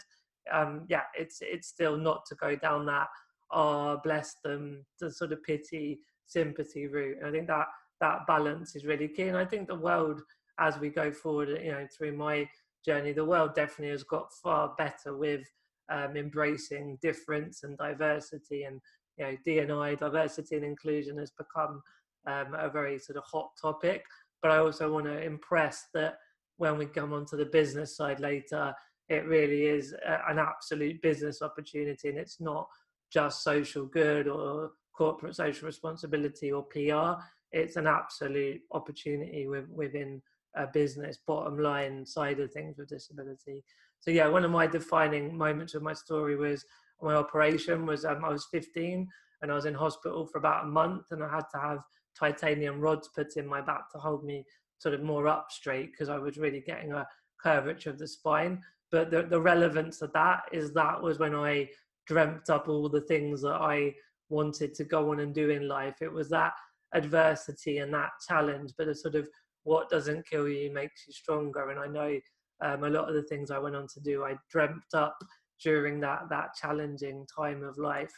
[0.53, 3.09] Um yeah it's it's still not to go down that
[3.53, 7.19] oh bless them the sort of pity sympathy route.
[7.19, 7.67] And i think that
[8.01, 9.29] that balance is really key.
[9.29, 10.21] And i think the world
[10.61, 12.49] as we go forward you know through my
[12.85, 15.43] journey, the world definitely has got far better with
[15.91, 18.81] um, embracing difference and diversity, and
[19.17, 21.83] you know, D&I, diversity and inclusion, has become
[22.27, 24.05] um, a very sort of hot topic.
[24.45, 26.19] But I also want to impress that
[26.59, 28.75] when we come onto the business side later,
[29.09, 32.69] it really is a, an absolute business opportunity, and it's not
[33.11, 37.23] just social good or corporate social responsibility or PR.
[37.53, 40.21] It's an absolute opportunity with, within
[40.55, 43.65] a business bottom line side of things with disability.
[44.01, 46.67] So yeah, one of my defining moments of my story was
[47.01, 49.09] my operation was um, I was 15
[49.41, 51.79] and I was in hospital for about a month and I had to have
[52.19, 54.45] titanium rods put in my back to hold me
[54.79, 57.07] sort of more up straight because I was really getting a
[57.43, 58.63] curvature of the spine.
[58.91, 61.69] But the, the relevance of that is that was when I
[62.07, 63.95] dreamt up all the things that I
[64.29, 65.97] wanted to go on and do in life.
[66.01, 66.53] It was that
[66.95, 69.29] adversity and that challenge, but a sort of
[69.65, 71.71] what doesn't kill you makes you stronger.
[71.71, 72.19] And I know
[72.63, 75.17] um, a lot of the things I went on to do, I dreamt up
[75.63, 78.13] during that that challenging time of life.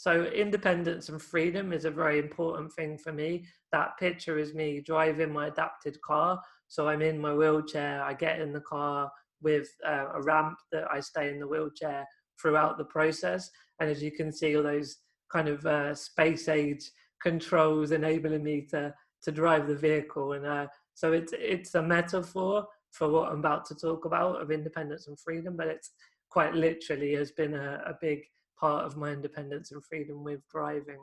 [0.00, 3.44] So independence and freedom is a very important thing for me.
[3.70, 6.40] That picture is me driving my adapted car.
[6.68, 8.02] So I'm in my wheelchair.
[8.02, 9.10] I get in the car
[9.42, 12.06] with uh, a ramp that I stay in the wheelchair
[12.40, 13.50] throughout the process.
[13.78, 14.96] And as you can see, all those
[15.30, 16.90] kind of uh, space age
[17.22, 18.94] controls enabling me to
[19.24, 20.32] to drive the vehicle.
[20.32, 24.50] And uh, so it's it's a metaphor for what I'm about to talk about of
[24.50, 25.90] independence and freedom, but it's
[26.30, 28.20] quite literally has been a, a big
[28.60, 31.00] part of my independence and freedom with driving.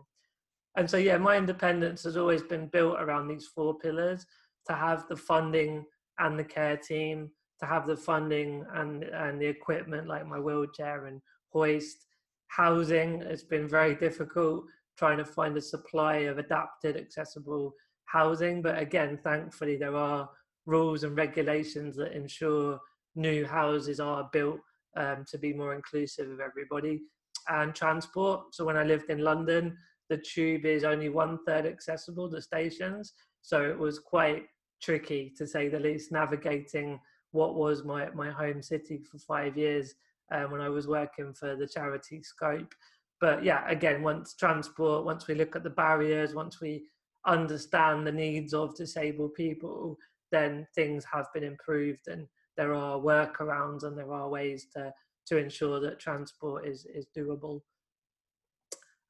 [0.77, 4.25] And so, yeah, my independence has always been built around these four pillars
[4.67, 5.85] to have the funding
[6.19, 11.07] and the care team, to have the funding and, and the equipment like my wheelchair
[11.07, 12.05] and hoist.
[12.49, 14.65] Housing has been very difficult
[14.97, 17.73] trying to find a supply of adapted, accessible
[18.05, 18.61] housing.
[18.61, 20.29] But again, thankfully, there are
[20.65, 22.79] rules and regulations that ensure
[23.15, 24.59] new houses are built
[24.95, 27.01] um, to be more inclusive of everybody.
[27.49, 28.53] And transport.
[28.53, 29.77] So when I lived in London,
[30.09, 33.13] the tube is only one third accessible, the stations.
[33.41, 34.45] So it was quite
[34.81, 36.99] tricky, to say the least, navigating
[37.31, 39.93] what was my, my home city for five years
[40.31, 42.73] um, when I was working for the charity Scope.
[43.19, 46.85] But yeah, again, once transport, once we look at the barriers, once we
[47.25, 49.97] understand the needs of disabled people,
[50.31, 52.27] then things have been improved and
[52.57, 54.91] there are workarounds and there are ways to
[55.27, 57.61] to ensure that transport is is doable.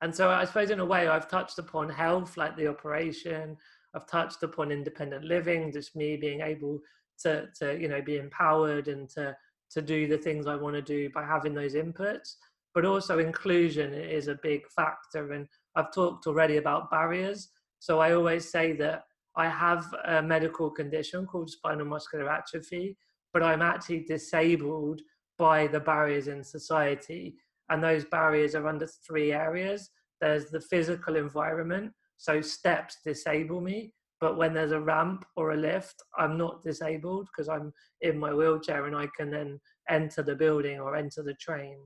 [0.02, 3.58] And so I suppose in a way I've touched upon health, like the operation.
[3.96, 6.80] I've touched upon independent living, just me being able
[7.24, 9.36] to to you know be empowered and to
[9.72, 12.36] to do the things I want to do by having those inputs.
[12.74, 15.34] But also inclusion is a big factor.
[15.34, 17.50] And I've talked already about barriers.
[17.80, 19.04] So I always say that
[19.36, 22.98] I have a medical condition called spinal muscular atrophy,
[23.34, 25.02] but I'm actually disabled
[25.38, 27.36] by the barriers in society.
[27.70, 33.94] And those barriers are under three areas there's the physical environment, so steps disable me.
[34.20, 37.72] But when there's a ramp or a lift, I'm not disabled because I'm
[38.02, 39.60] in my wheelchair and I can then
[39.90, 41.78] enter the building or enter the train.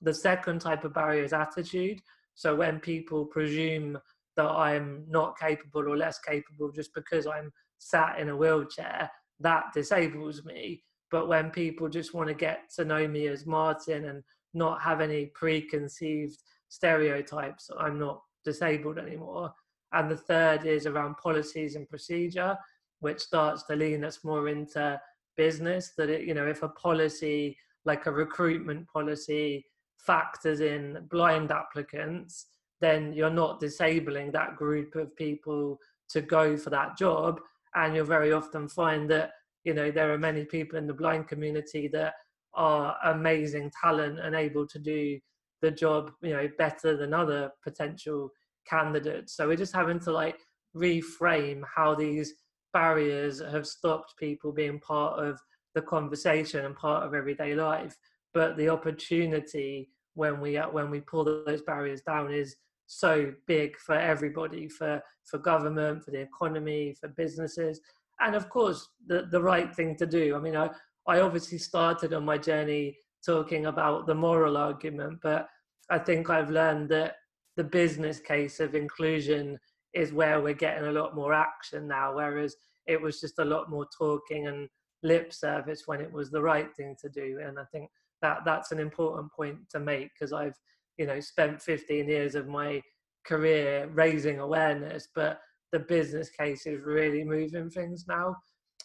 [0.00, 2.00] The second type of barrier is attitude.
[2.34, 3.96] So when people presume
[4.36, 9.08] that I'm not capable or less capable just because I'm sat in a wheelchair,
[9.40, 10.82] that disables me.
[11.10, 14.22] But when people just want to get to know me as Martyn and
[14.54, 16.38] not have any preconceived
[16.68, 19.52] stereotypes, I'm not disabled anymore.
[19.92, 22.56] And the third is around policies and procedure,
[23.00, 25.00] which starts to lean us more into
[25.36, 25.92] business.
[25.96, 29.64] That it, you know, if a policy like a recruitment policy
[29.96, 32.46] factors in blind applicants,
[32.80, 35.78] then you're not disabling that group of people
[36.10, 37.40] to go for that job.
[37.74, 39.32] And you'll very often find that
[39.68, 42.14] you know there are many people in the blind community that
[42.54, 45.18] are amazing talent and able to do
[45.60, 48.30] the job you know better than other potential
[48.66, 49.36] candidates.
[49.36, 50.38] So we're just having to like
[50.74, 52.32] reframe how these
[52.72, 55.38] barriers have stopped people being part of
[55.74, 57.94] the conversation and part of everyday life.
[58.32, 62.56] But the opportunity when we uh, when we pull those barriers down is
[62.86, 67.80] so big for everybody for for government for the economy for businesses
[68.20, 70.36] and of course the the right thing to do.
[70.36, 70.70] I mean i
[71.06, 75.48] i obviously started on my journey talking about the moral argument but
[75.90, 77.16] i think i've learned that
[77.56, 79.58] the business case of inclusion
[79.92, 82.54] is where we're getting a lot more action now whereas
[82.86, 84.68] it was just a lot more talking and
[85.02, 87.38] lip service when it was the right thing to do.
[87.44, 87.90] And i think
[88.22, 90.56] that that's an important point to make because i've
[90.96, 92.82] you know spent 15 years of my
[93.26, 95.40] career raising awareness but
[95.72, 98.36] the business case is really moving things now.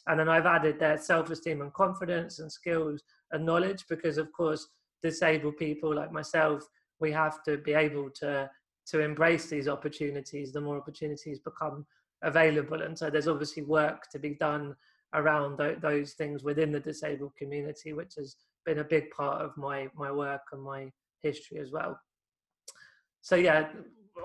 [0.08, 4.32] And then I've added their self esteem and confidence and skills and knowledge because, of
[4.34, 4.68] course,
[5.02, 6.64] disabled people like myself,
[7.00, 8.50] we have to be able to
[8.86, 10.52] to embrace these opportunities.
[10.52, 11.86] The more opportunities become
[12.22, 14.76] available, and so there's obviously work to be done
[15.14, 19.56] around th- those things within the disabled community, which has been a big part of
[19.58, 21.98] my my work and my history as well.
[23.22, 23.70] So yeah,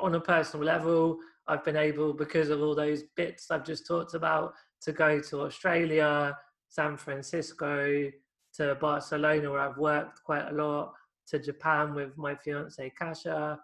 [0.01, 1.19] on a personal level,
[1.49, 5.43] I've been able, because of all those bits I've just talked about, to go to
[5.43, 6.37] Australia,
[6.69, 8.11] San Francisco,
[8.55, 10.93] to Barcelona, where I've worked quite a lot,
[11.29, 13.59] to Japan with my fiance Kasha.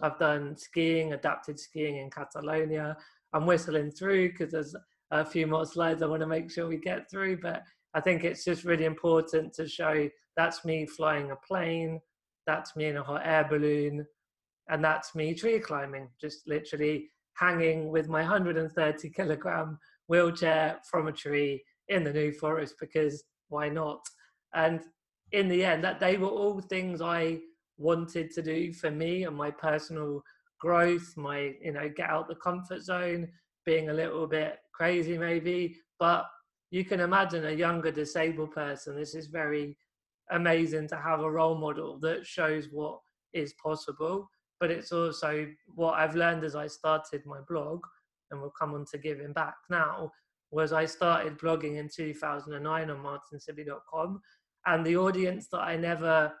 [0.00, 2.96] I've done skiing, adapted skiing in Catalonia.
[3.32, 4.74] I'm whistling through because there's
[5.10, 7.62] a few more slides I want to make sure we get through, but
[7.94, 12.00] I think it's just really important to show that's me flying a plane,
[12.46, 14.04] that's me in a hot air balloon,
[14.68, 19.78] and that's me tree climbing, just literally hanging with my 130 kilogram
[20.08, 24.00] wheelchair from a tree in the New Forest because why not?
[24.54, 24.80] And
[25.32, 27.40] in the end, that they were all things I
[27.76, 30.22] wanted to do for me and my personal
[30.60, 33.28] growth, my you know get out the comfort zone,
[33.66, 36.26] being a little bit crazy maybe, but
[36.70, 38.96] you can imagine a younger disabled person.
[38.96, 39.76] This is very
[40.30, 42.98] amazing to have a role model that shows what
[43.32, 44.28] is possible
[44.64, 47.84] but it's also what I've learned as I started my blog
[48.30, 50.10] and we'll come on to giving back now,
[50.50, 54.22] was I started blogging in 2009 on martynsibley.com.
[54.64, 56.32] And the audience that I never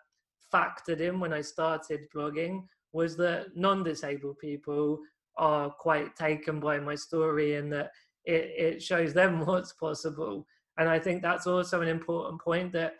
[0.50, 2.64] factored in when I started blogging
[2.94, 5.00] was that non disabled people
[5.36, 7.90] are quite taken by my story and that
[8.24, 10.46] it, it shows them what's possible.
[10.78, 12.94] And I think that's also an important point that,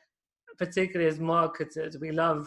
[0.59, 2.47] particularly as marketers, we love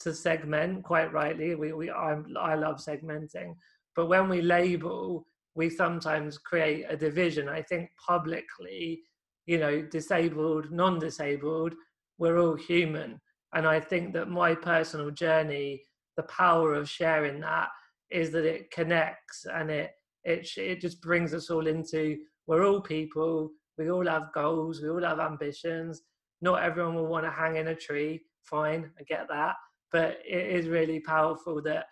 [0.00, 1.54] to segment quite rightly.
[1.54, 3.54] We, we I'm, I love segmenting,
[3.94, 7.48] but when we label, we sometimes create a division.
[7.48, 9.02] I think publicly,
[9.46, 11.74] you know, disabled, non-disabled,
[12.18, 13.20] we're all human,
[13.54, 15.82] and I think that my personal journey,
[16.16, 17.68] the power of sharing that,
[18.10, 19.92] is that it connects and it
[20.24, 23.50] it it just brings us all into we're all people.
[23.78, 24.82] We all have goals.
[24.82, 26.02] We all have ambitions.
[26.42, 28.22] Not everyone will want to hang in a tree.
[28.42, 29.54] Fine, I get that
[29.92, 31.86] but it is really powerful that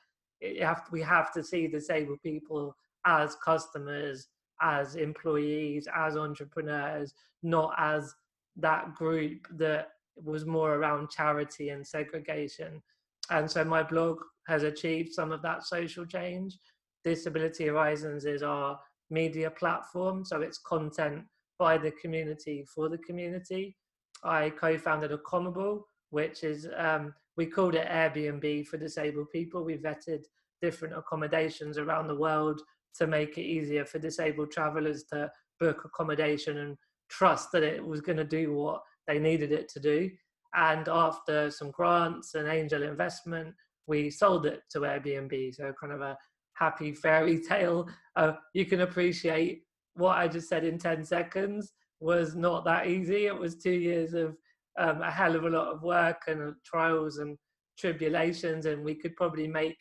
[0.61, 2.75] have, we have to see disabled people
[3.07, 4.29] as customers,
[4.61, 8.15] as employees, as entrepreneurs, not as
[8.57, 12.83] that group that was more around charity and segregation.
[13.31, 16.59] And so my blog has achieved some of that social change.
[17.05, 18.79] Disability Horizons is our
[19.11, 21.25] media platform, so it's content
[21.59, 23.77] by the community for the community.
[24.25, 29.65] I co founded a Accomable, which is um, we called it Airbnb for disabled people.
[29.65, 30.25] We vetted
[30.61, 32.61] different accommodations around the world
[32.97, 35.31] to make it easier for disabled travelers to
[35.61, 36.77] book accommodation and
[37.09, 40.11] trust that it was going to do what they needed it to do.
[40.55, 43.55] And after some grants and angel investment,
[43.87, 45.55] we sold it to Airbnb.
[45.55, 46.19] So, kind of a
[46.55, 47.89] happy fairy tale.
[48.17, 49.63] Uh, you can appreciate
[49.95, 53.27] what I just said in 10 seconds was not that easy.
[53.27, 54.37] It was two years of
[54.79, 57.37] um, a hell of a lot of work and trials and
[57.79, 59.77] tribulations, and we could probably make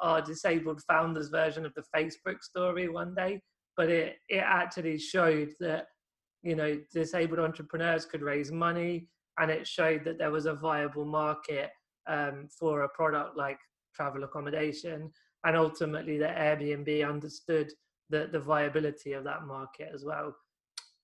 [0.00, 3.40] our disabled founders version of the Facebook story one day.
[3.76, 5.86] But it it actually showed that
[6.42, 11.04] you know disabled entrepreneurs could raise money, and it showed that there was a viable
[11.04, 11.70] market
[12.08, 13.58] um, for a product like
[13.94, 15.10] travel accommodation,
[15.44, 17.70] and ultimately that Airbnb understood
[18.10, 20.34] the the viability of that market as well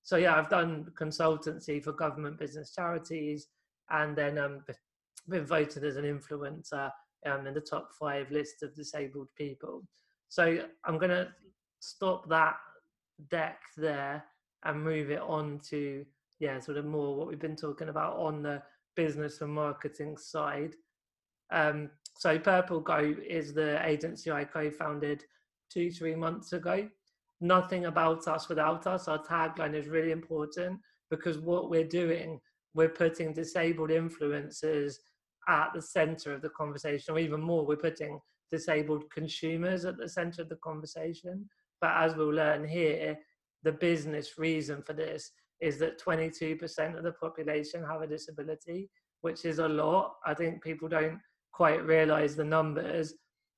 [0.07, 3.47] so yeah, I've done consultancy for government business charities,
[3.89, 4.63] and then um,
[5.27, 6.89] been voted as an influencer
[7.25, 9.83] um, in the top five list of disabled people.
[10.29, 11.27] So I'm going to
[11.81, 12.55] stop that
[13.29, 14.23] deck there
[14.63, 16.05] and move it on to
[16.39, 18.63] yeah, sort of more what we've been talking about on the
[18.95, 20.75] business and marketing side.
[21.51, 25.25] Um, so Purple Goat is the agency I co-founded
[25.69, 26.87] two, three months ago
[27.41, 29.07] nothing about us without us.
[29.07, 30.79] Our tagline is really important
[31.09, 32.39] because what we're doing,
[32.73, 34.95] we're putting disabled influencers
[35.47, 38.19] at the center of the conversation, or even more, we're putting
[38.51, 41.47] disabled consumers at the center of the conversation.
[41.79, 43.17] But as we'll learn here,
[43.63, 45.31] the business reason for this
[45.61, 48.89] is that 22% of the population have a disability,
[49.21, 50.15] which is a lot.
[50.25, 51.19] I think people don't
[51.51, 53.13] quite realize the numbers.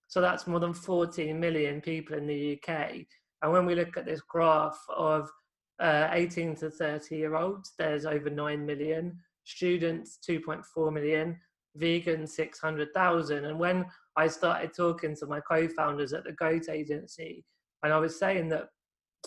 [0.07, 3.05] So that's more than 14 million people in the UK
[3.41, 5.29] and when we look at this graph of
[5.79, 11.37] uh, 18 to 30 year olds, there's over 9 million, students 2.4 million,
[11.77, 13.45] vegans 600,000.
[13.45, 13.85] And when
[14.17, 17.45] I started talking to my co founders at the GOAT agency,
[17.83, 18.67] and I was saying that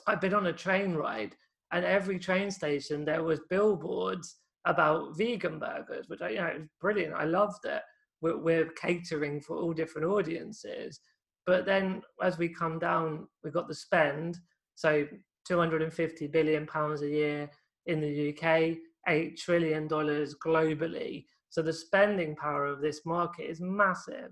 [0.06, 1.34] I've been on a train ride,
[1.72, 4.36] and every train station there was billboards
[4.66, 7.14] about vegan burgers, which I, you know, it was brilliant.
[7.14, 7.82] I loved it.
[8.20, 11.00] We're, we're catering for all different audiences.
[11.46, 14.38] But then as we come down, we've got the spend.
[14.74, 15.06] So
[15.46, 17.50] 250 billion pounds a year
[17.86, 18.78] in the UK,
[19.08, 21.26] eight trillion dollars globally.
[21.50, 24.30] So the spending power of this market is massive.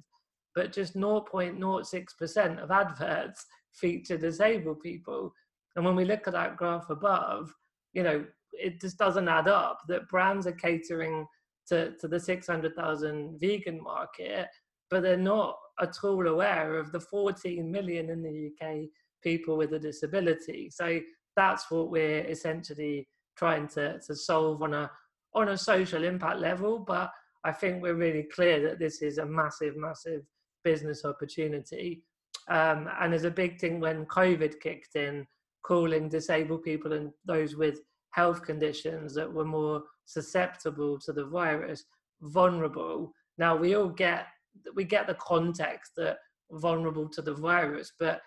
[0.54, 5.32] But just 0.06% of adverts feature disabled people.
[5.76, 7.52] And when we look at that graph above,
[7.92, 11.26] you know, it just doesn't add up that brands are catering
[11.68, 14.48] to, to the 600,000 vegan market,
[14.90, 18.88] but they're not at all aware of the 14 million in the UK
[19.22, 20.70] people with a disability.
[20.70, 21.00] So
[21.36, 24.90] that's what we're essentially trying to, to solve on a
[25.34, 26.78] on a social impact level.
[26.78, 27.10] But
[27.44, 30.22] I think we're really clear that this is a massive, massive
[30.64, 32.02] business opportunity.
[32.48, 35.26] Um, and there's a big thing when COVID kicked in,
[35.62, 41.84] calling disabled people and those with health conditions that were more susceptible to the virus
[42.22, 43.12] vulnerable.
[43.38, 44.26] Now we all get
[44.74, 46.18] we get the context that
[46.52, 48.20] vulnerable to the virus, but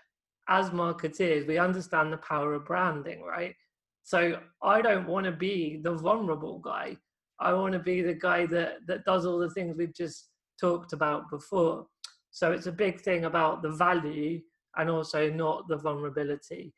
[0.50, 3.56] as marketeers, we understand the power of branding, right?
[4.04, 6.98] So I don't want to be the vulnerable guy.
[7.40, 10.94] I want to be the guy that that does all the things we've just talked
[10.94, 11.88] about before.
[12.32, 14.42] So it's a big thing about the value
[14.78, 16.74] and also not the vulnerability.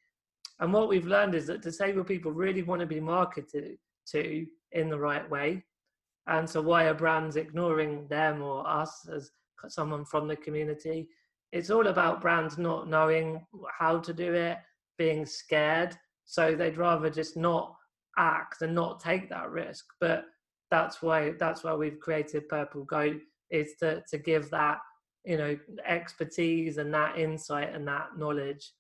[0.59, 3.77] And what we've learned is that disabled people really want to be marketed
[4.11, 5.63] to in the right way.
[6.27, 9.31] And so, why are brands ignoring them or us as
[9.67, 11.09] someone from the community?
[11.51, 13.45] It's all about brands not knowing
[13.77, 14.57] how to do it,
[14.97, 15.95] being scared.
[16.25, 17.75] So, they'd rather just not
[18.17, 19.85] act and not take that risk.
[19.99, 20.25] But
[20.71, 23.21] that's why that's why we've created Purple Goat
[23.51, 24.79] is to to give that
[25.23, 28.73] you know expertise and that insight and that knowledge.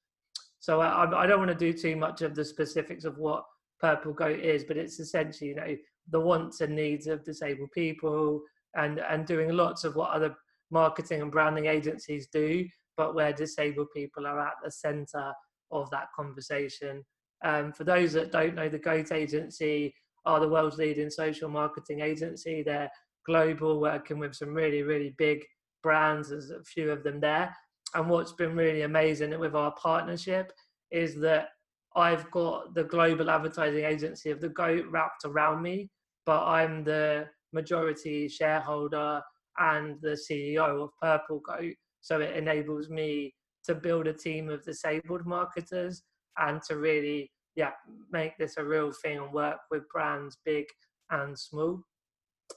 [0.59, 3.45] So I, I don't want to do too much of the specifics of what
[3.79, 5.75] Purple Goat is, but it's essentially you know
[6.09, 8.41] the wants and needs of disabled people
[8.75, 10.35] and and doing lots of what other
[10.71, 15.33] marketing and branding agencies do, but where disabled people are at the center
[15.71, 17.03] of that conversation.
[17.43, 19.93] Um, for those that don't know, the Goat Agency
[20.25, 22.63] are the world's leading social marketing agency.
[22.63, 22.89] They're
[23.25, 25.43] global, working with some really, really big
[25.83, 26.29] brands.
[26.29, 27.55] There's a few of them there.
[27.93, 30.51] And what's been really amazing with our partnership
[30.91, 31.49] is that
[31.95, 35.89] I've got the global advertising agency of the GOAT wrapped around me,
[36.25, 39.21] but I'm the majority shareholder
[39.57, 41.75] and the CEO of Purple Goat.
[42.01, 43.33] So it enables me
[43.65, 46.03] to build a team of disabled marketers
[46.37, 47.71] and to really, yeah,
[48.11, 50.65] make this a real thing and work with brands big
[51.09, 51.81] and small.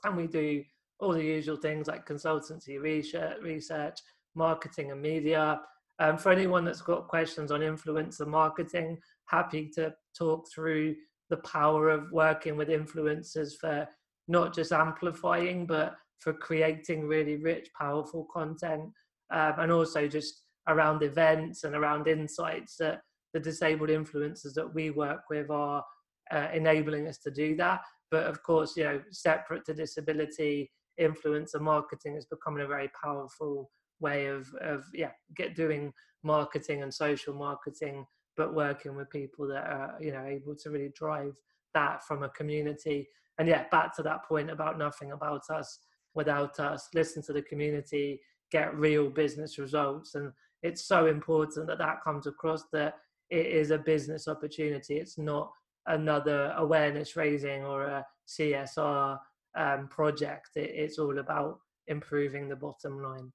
[0.05, 0.63] And we do
[1.01, 3.99] all the usual things like consultancy, research, research
[4.35, 5.61] marketing, and media.
[6.01, 10.95] Um, for anyone that's got questions on influencer marketing, happy to talk through
[11.31, 13.89] the power of working with influencers for
[14.29, 18.91] not just amplifying, but for creating really rich, powerful content,
[19.33, 23.01] um, and also just around events and around insights that
[23.35, 25.83] the disabled influencers that we work with are
[26.31, 27.81] uh, enabling us to do that.
[28.11, 30.71] But of course, you know, separate to disability,
[31.01, 33.71] influencer marketing is becoming a very powerful
[34.01, 38.05] way of of yeah get doing marketing and social marketing
[38.39, 41.35] but working with people that are you know able to really drive
[41.75, 43.07] that from a community
[43.39, 45.81] and yeah back to that point about nothing about us
[46.15, 48.19] without us listen to the community
[48.51, 50.33] get real business results and
[50.63, 52.95] it's so important that that comes across that
[53.29, 55.51] it is a business opportunity it's not
[55.89, 59.19] another awareness raising or a csr
[59.59, 60.51] um, project.
[60.57, 63.33] It, it's all about improving the bottom line.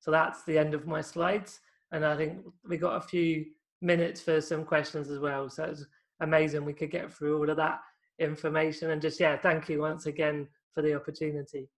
[0.00, 1.60] So that's the end of my slides.
[1.92, 3.44] And I think we got a few
[3.82, 5.50] minutes for some questions as well.
[5.50, 5.84] So it's
[6.20, 7.80] amazing we could get through all of that
[8.18, 8.90] information.
[8.90, 11.68] And just, yeah, thank you once again for the opportunity.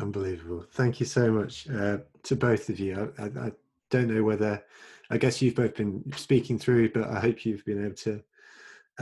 [0.00, 0.64] Unbelievable.
[0.72, 3.12] Thank you so much uh, to both of you.
[3.18, 3.52] I, I, I,
[3.90, 4.64] don't know whether,
[5.10, 8.22] I guess you've both been speaking through, but I hope you've been able to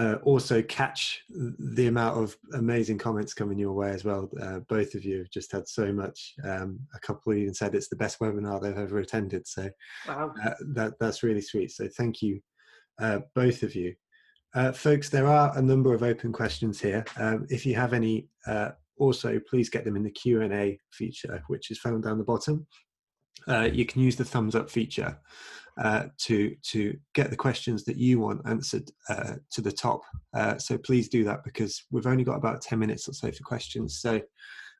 [0.00, 4.30] uh, also catch the amount of amazing comments coming your way as well.
[4.40, 6.34] Uh, both of you have just had so much.
[6.42, 9.46] Um, a couple even said it's the best webinar they've ever attended.
[9.46, 9.68] So
[10.08, 10.32] wow.
[10.42, 11.70] uh, that that's really sweet.
[11.72, 12.40] So thank you,
[12.98, 13.94] uh, both of you,
[14.54, 15.10] uh, folks.
[15.10, 17.04] There are a number of open questions here.
[17.18, 20.80] Um, if you have any, uh, also please get them in the Q and A
[20.92, 22.66] feature, which is found down the bottom.
[23.72, 25.18] you can use the thumbs up feature
[25.78, 30.02] uh, to to get the questions that you want answered uh, to the top.
[30.34, 33.42] Uh, so please do that because we've only got about ten minutes or so for
[33.44, 34.00] questions.
[34.00, 34.20] So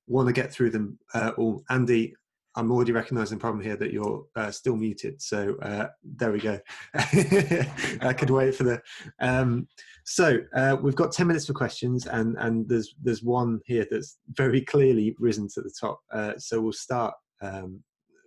[0.06, 1.62] want to get through them uh, all.
[1.70, 2.14] Andy,
[2.56, 5.22] I'm already recognising the problem here that you're uh, still muted.
[5.22, 5.56] So
[6.02, 6.58] there we go.
[6.94, 8.82] I could wait for the.
[9.20, 9.68] Um,
[10.04, 10.40] so
[10.82, 15.14] we've got ten minutes for questions, and and there's there's one here that's very clearly
[15.18, 16.00] risen to the top.
[16.38, 17.82] so we'll start um,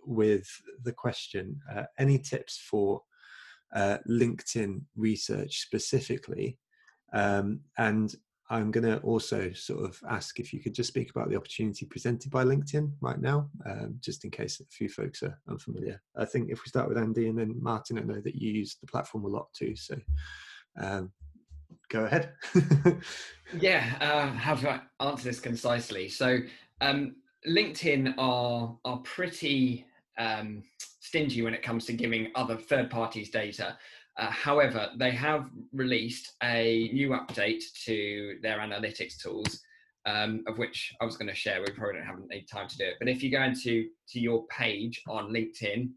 [0.06, 0.46] with
[0.82, 3.02] the question uh, any tips for
[3.74, 6.58] uh, LinkedIn research specifically?
[7.12, 8.14] Um, and
[8.50, 11.86] I'm going to also sort of ask if you could just speak about the opportunity
[11.86, 16.02] presented by LinkedIn right now, um, just in case a few folks are unfamiliar.
[16.16, 18.76] I think if we start with Andy and then Martyn, I know that you use
[18.80, 19.74] the platform a lot too.
[19.76, 19.96] So
[20.80, 21.10] um,
[21.88, 22.32] go ahead.
[23.60, 26.10] yeah, uh, how do I answer this concisely?
[26.10, 26.40] So
[26.82, 27.16] um,
[27.48, 29.86] LinkedIn are are pretty
[30.18, 30.62] um,
[31.00, 33.76] stingy when it comes to giving other third parties data.
[34.16, 39.60] Uh, however, they have released a new update to their analytics tools,
[40.06, 41.60] um, of which I was going to share.
[41.60, 42.94] We probably don't have any time to do it.
[43.00, 45.90] But if you go into to your page on LinkedIn,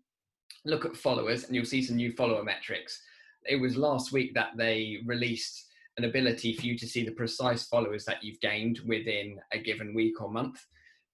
[0.65, 3.01] look at followers, and you'll see some new follower metrics.
[3.45, 5.65] It was last week that they released
[5.97, 9.93] an ability for you to see the precise followers that you've gained within a given
[9.93, 10.59] week or month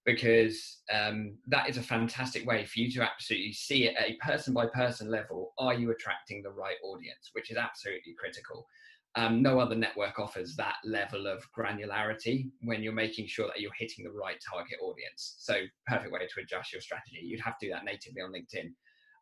[0.05, 4.15] because um, that is a fantastic way for you to absolutely see it at a
[4.15, 5.53] person by person level.
[5.57, 8.67] Are you attracting the right audience, which is absolutely critical.
[9.15, 13.71] Um, no other network offers that level of granularity when you're making sure that you're
[13.77, 15.35] hitting the right target audience.
[15.37, 17.19] So, perfect way to adjust your strategy.
[17.21, 18.71] You'd have to do that natively on LinkedIn.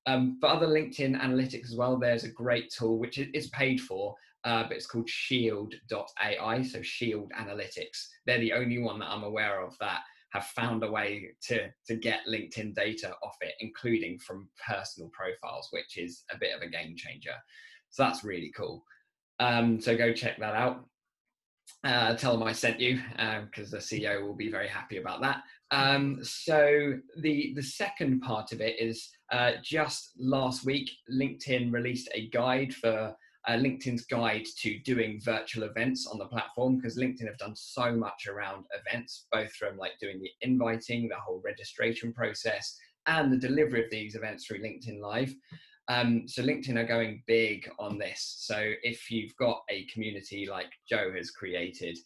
[0.07, 4.15] Um, for other LinkedIn analytics as well, there's a great tool which is paid for,
[4.45, 6.63] uh, but it's called Shield.ai.
[6.63, 8.07] So Shield Analytics.
[8.25, 10.01] They're the only one that I'm aware of that
[10.31, 15.67] have found a way to to get LinkedIn data off it, including from personal profiles,
[15.71, 17.35] which is a bit of a game changer.
[17.89, 18.83] So that's really cool.
[19.39, 20.85] Um, so go check that out.
[21.83, 23.01] Uh, tell them I sent you
[23.45, 25.43] because um, the CEO will be very happy about that.
[25.71, 32.09] Um, so the the second part of it is uh, just last week, LinkedIn released
[32.13, 33.15] a guide for
[33.47, 37.91] uh, LinkedIn's guide to doing virtual events on the platform because LinkedIn have done so
[37.91, 42.77] much around events, both from like doing the inviting, the whole registration process,
[43.07, 45.33] and the delivery of these events through LinkedIn Live.
[45.87, 48.35] Um, so LinkedIn are going big on this.
[48.39, 51.97] So if you've got a community like Joe has created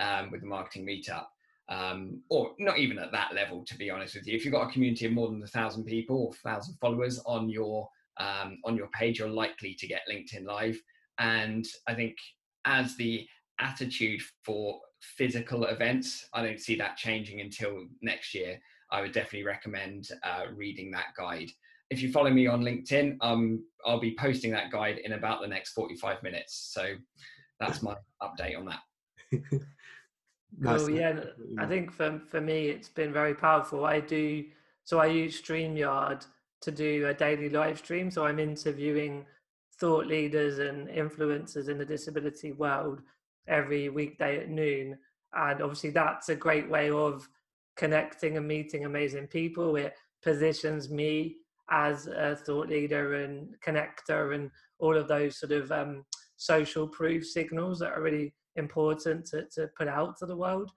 [0.00, 1.26] um, with the marketing meetup,
[1.68, 4.68] um, or not even at that level, to be honest with you, if you've got
[4.68, 7.88] a community of more than a thousand people or thousand followers on your
[8.18, 10.80] um, on your page, you're likely to get LinkedIn Live.
[11.18, 12.16] And I think
[12.64, 13.26] as the
[13.60, 18.60] attitude for physical events, I don't see that changing until next year.
[18.90, 21.50] I would definitely recommend uh, reading that guide.
[21.90, 25.48] If you follow me on LinkedIn, um, I'll be posting that guide in about the
[25.48, 26.70] next 45 minutes.
[26.72, 26.94] So
[27.60, 28.80] that's my update on that.
[30.58, 30.80] nice.
[30.80, 31.20] Well, yeah,
[31.58, 33.84] I think for, for me, it's been very powerful.
[33.84, 34.44] I do,
[34.84, 36.26] so I use StreamYard
[36.62, 38.10] to do a daily live stream.
[38.10, 39.24] So I'm interviewing
[39.78, 43.00] thought leaders and influencers in the disability world
[43.46, 44.98] every weekday at noon.
[45.34, 47.28] And obviously, that's a great way of
[47.76, 49.76] connecting and meeting amazing people.
[49.76, 51.36] It positions me
[51.70, 56.04] as a thought leader and connector and all of those sort of um,
[56.36, 60.70] social proof signals that are really important to, to put out to the world.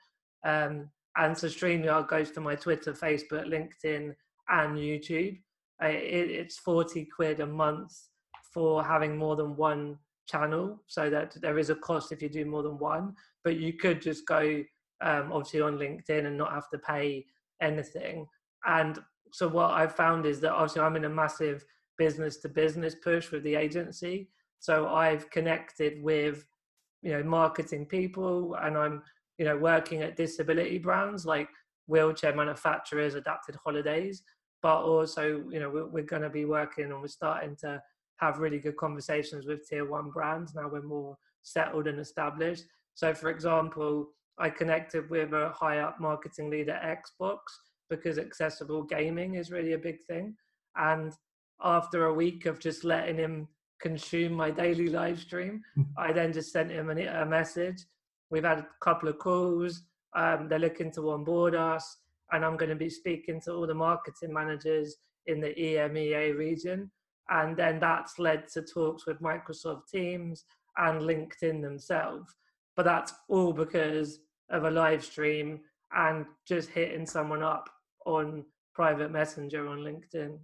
[0.45, 4.13] Um, and so StreamYard goes to my Twitter, Facebook, LinkedIn,
[4.49, 5.39] and YouTube
[5.89, 7.93] it, it's 40 quid a month
[8.53, 12.45] for having more than one channel so that there is a cost if you do
[12.45, 13.13] more than one
[13.43, 14.63] but you could just go
[15.01, 17.25] um, obviously on linkedin and not have to pay
[17.61, 18.27] anything.
[18.65, 18.99] And
[19.33, 21.63] so what i've found is that obviously i'm in a massive
[21.97, 24.29] business to business push with the agency.
[24.59, 26.45] So i've connected with
[27.01, 29.01] you know marketing people and i'm
[29.37, 31.49] you know working at disability brands like
[31.87, 34.21] wheelchair manufacturers adapted holidays
[34.61, 37.81] but also you know we're, we're going to be working and we're starting to
[38.17, 42.65] have really good conversations with tier one brands now we're more settled and established.
[42.93, 44.07] So for example
[44.39, 47.39] i connected with a high up marketing leader at xbox
[47.89, 50.35] because accessible gaming is really a big thing.
[50.75, 51.11] And
[51.63, 53.47] after a week of just letting him
[53.81, 55.61] consume my daily live stream
[55.97, 57.83] i then just sent him a, a message.
[58.29, 59.81] We've had a couple of calls.
[60.15, 61.97] Um, they're looking to onboard us
[62.31, 66.91] and I'm going to be speaking to all the marketing managers in the EMEA region.
[67.29, 70.45] And then that's led to talks with Microsoft Teams
[70.77, 72.35] and LinkedIn themselves.
[72.75, 74.19] But that's all because
[74.49, 75.61] of a live stream
[75.93, 77.69] and just hitting someone up
[78.05, 80.37] on private messenger on LinkedIn.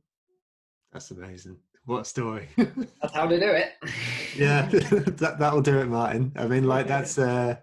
[0.92, 1.58] That's amazing.
[1.86, 2.50] What a story.
[2.58, 3.72] that's how to do it.
[4.36, 6.34] yeah, that, that'll do it, Martyn.
[6.36, 7.56] I mean, like, that's, uh,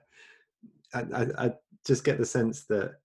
[0.95, 1.53] I, I, I
[1.87, 2.97] just get the sense that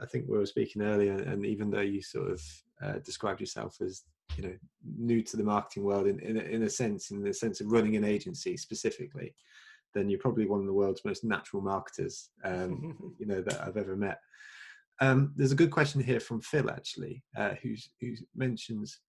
[0.00, 2.42] I think we were speaking earlier, and even though you sort of
[2.82, 4.04] uh, described yourself as
[4.36, 4.54] you know
[4.98, 7.72] new to the marketing world in in a, in a sense, in the sense of
[7.72, 9.34] running an agency specifically,
[9.94, 13.76] then you're probably one of the world's most natural marketers, um, you know, that I've
[13.76, 14.20] ever met.
[15.00, 19.00] Um, there's a good question here from Phil actually, uh, who's, who mentions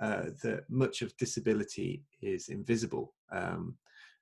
[0.00, 3.14] uh, that much of disability is invisible.
[3.32, 3.76] Um,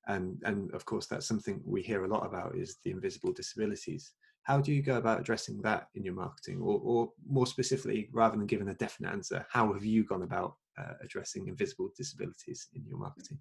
[0.07, 4.13] and, and of course, that's something we hear a lot about is the invisible disabilities
[4.49, 6.59] how do you go about addressing that in your marketing?
[6.63, 10.55] Or, or more specifically rather than giving a definite answer how have you gone about
[10.79, 13.39] uh, addressing invisible disabilities in your marketing?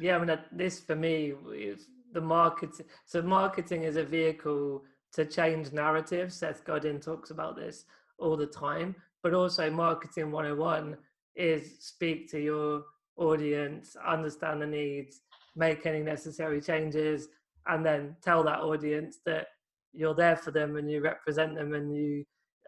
[0.00, 2.70] Yeah i mean this for me is the market
[3.04, 4.82] so marketing is a vehicle
[5.12, 6.36] to change narratives.
[6.36, 7.84] Seth godin talks about this
[8.18, 10.96] all the time but also marketing 101
[11.34, 12.84] is speak to your
[13.16, 15.20] audience understand the needs
[15.54, 17.28] make any necessary changes
[17.66, 19.48] and then tell that audience that
[19.96, 22.24] you're there for them and you represent them and you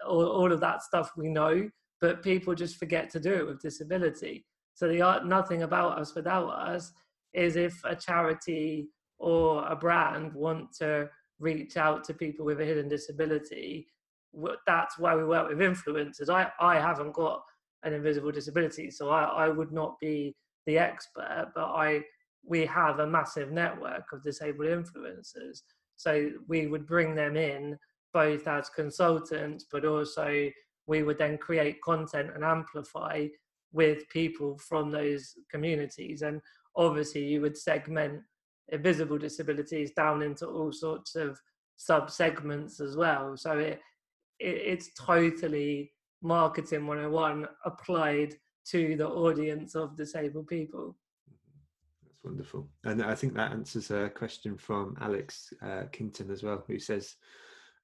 [0.07, 1.69] all, all of that stuff we know
[2.01, 4.47] but people just forget to do it with disability.
[4.75, 6.93] So the art nothing about us without us
[7.35, 11.09] is if a charity or a brand want to
[11.41, 13.87] reach out to people with a hidden disability
[14.67, 16.29] that's why we work with influencers.
[16.29, 17.43] I i haven't got
[17.83, 20.35] an invisible disability so i i would not be
[20.67, 22.01] the expert but i
[22.45, 25.63] we have a massive network of disabled influencers
[25.99, 27.77] so we would bring them in
[28.15, 30.49] both as consultants, but also
[30.87, 33.27] we would then create content and amplify
[33.73, 36.23] with people from those communities.
[36.23, 36.41] And
[36.77, 38.23] obviously, you would segment
[38.69, 41.39] invisible disabilities down into all sorts of
[41.77, 43.37] sub segments as well.
[43.37, 43.81] So it,
[44.39, 45.93] it it's totally
[46.23, 48.35] marketing 101 applied
[48.71, 50.97] to the audience of disabled people.
[52.29, 52.69] Wonderful.
[52.85, 57.17] And I think that answers a question from Alex uh, Kington as well, who says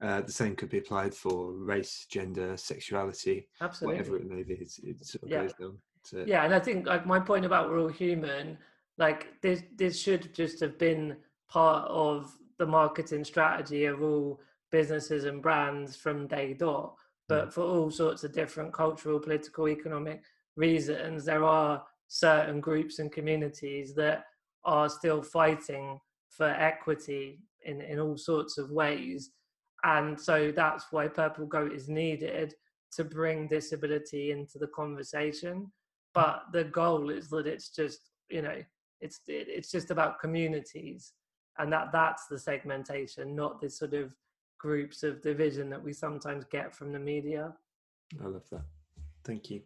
[0.03, 3.99] uh, the same could be applied for race, gender, sexuality, Absolutely.
[3.99, 4.55] whatever it may be.
[4.55, 5.43] It's, it sort of Yeah.
[5.43, 5.79] goes down
[6.11, 8.59] to yeah and i think like my point about we're all human
[8.99, 11.17] like this this should just have been
[11.49, 14.39] part of the marketing strategy of all
[14.71, 16.95] businesses and brands from day dot
[17.27, 20.23] but for all sorts of different cultural political economic
[20.57, 24.27] reasons there are certain groups and communities that
[24.65, 25.99] are still fighting
[26.31, 29.31] for equity in in all sorts of ways
[29.85, 32.55] and so that's why purple goat is needed
[32.93, 35.71] to bring disability into the conversation
[36.13, 38.63] but the goal is that it's just you know
[39.01, 41.13] it's it, it's just about communities
[41.59, 44.15] and that that's the segmentation not this sort of
[44.59, 47.53] groups of division that we sometimes get from the media
[48.23, 48.65] I love that.
[49.25, 49.63] Thank you.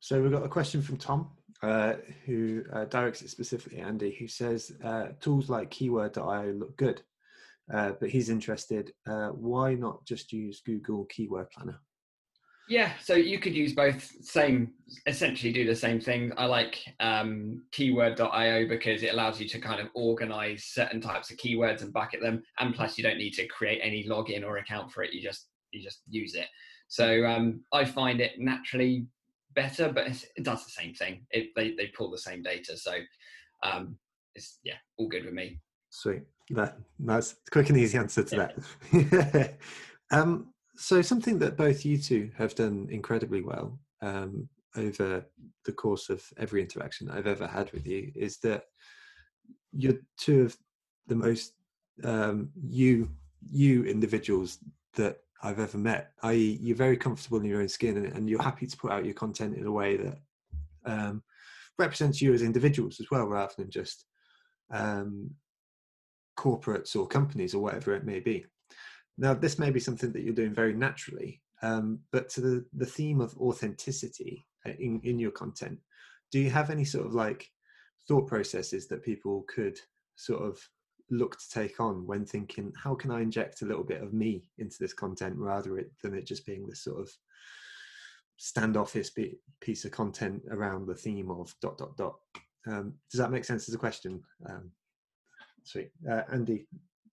[0.00, 1.30] So we've got a question from Tom,
[1.62, 1.94] uh,
[2.24, 7.02] who uh, directs it specifically, Andy, who says uh, tools like keyword.io look good,
[7.72, 8.92] uh, but he's interested.
[9.08, 11.80] Uh, why not just use Google Keyword Planner?
[12.68, 14.06] Yeah, so you could use both.
[14.22, 14.72] Same,
[15.06, 16.32] essentially do the same thing.
[16.36, 21.38] I like um, keyword.io because it allows you to kind of organize certain types of
[21.38, 24.92] keywords and bucket them, and plus you don't need to create any login or account
[24.92, 25.14] for it.
[25.14, 26.46] You just you just use it.
[26.88, 29.06] So um, I find it naturally
[29.58, 31.26] better, but it's, it does the same thing.
[31.30, 32.92] It, they they pull the same data, so
[33.64, 33.98] um,
[34.34, 35.60] it's yeah, all good with me.
[35.90, 36.22] Sweet.
[36.50, 38.52] That, that's a quick and easy answer to
[38.92, 39.58] that.
[40.10, 45.26] um, so something that both you two have done incredibly well um, over
[45.64, 48.62] the course of every interaction I've ever had with you is that
[49.72, 50.56] you're two of
[51.06, 51.52] the most
[52.04, 53.10] um, you
[53.50, 54.58] you individuals
[54.94, 56.12] that I've ever met.
[56.22, 59.04] I.e., you're very comfortable in your own skin, and, and you're happy to put out
[59.04, 60.18] your content in a way that
[60.84, 61.22] um,
[61.78, 64.04] represents you as individuals as well, rather than just
[64.70, 65.30] um,
[66.36, 68.44] corporates or companies or whatever it may be.
[69.16, 72.86] Now, this may be something that you're doing very naturally, um, but to the, the
[72.86, 75.78] theme of authenticity uh, in, in your content,
[76.30, 77.48] do you have any sort of like
[78.06, 79.78] thought processes that people could
[80.16, 80.58] sort of
[81.10, 84.44] look to take on when thinking, how can I inject a little bit of me
[84.58, 87.10] into this content rather it, than it just being this sort of
[88.36, 89.10] standoffish
[89.60, 92.16] piece of content around the theme of dot dot dot?
[92.66, 94.22] Um, does that make sense as a question?
[94.48, 94.70] Um,
[95.62, 95.90] sweet.
[96.08, 96.66] Uh, Andy,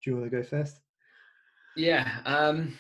[0.04, 0.80] do you want to go first?
[1.76, 2.78] Yeah, um,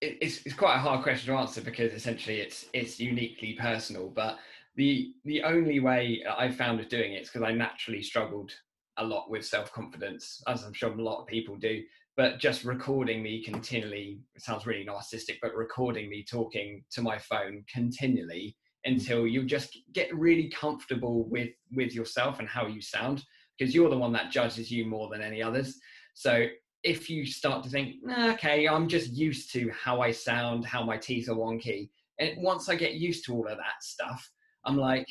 [0.00, 4.08] it, it's it's quite a hard question to answer because essentially it's it's uniquely personal.
[4.08, 4.38] But
[4.76, 8.52] the the only way I found of doing it is because I naturally struggled
[8.98, 11.82] a lot with self confidence, as I'm sure a lot of people do.
[12.16, 17.18] But just recording me continually it sounds really narcissistic, but recording me talking to my
[17.18, 18.92] phone continually hmm.
[18.92, 23.22] until you just get really comfortable with with yourself and how you sound
[23.58, 25.78] because you're the one that judges you more than any others.
[26.14, 26.46] So
[26.82, 30.84] if you start to think, nah, okay, I'm just used to how I sound, how
[30.84, 34.30] my teeth are wonky, and once I get used to all of that stuff,
[34.64, 35.06] I'm like,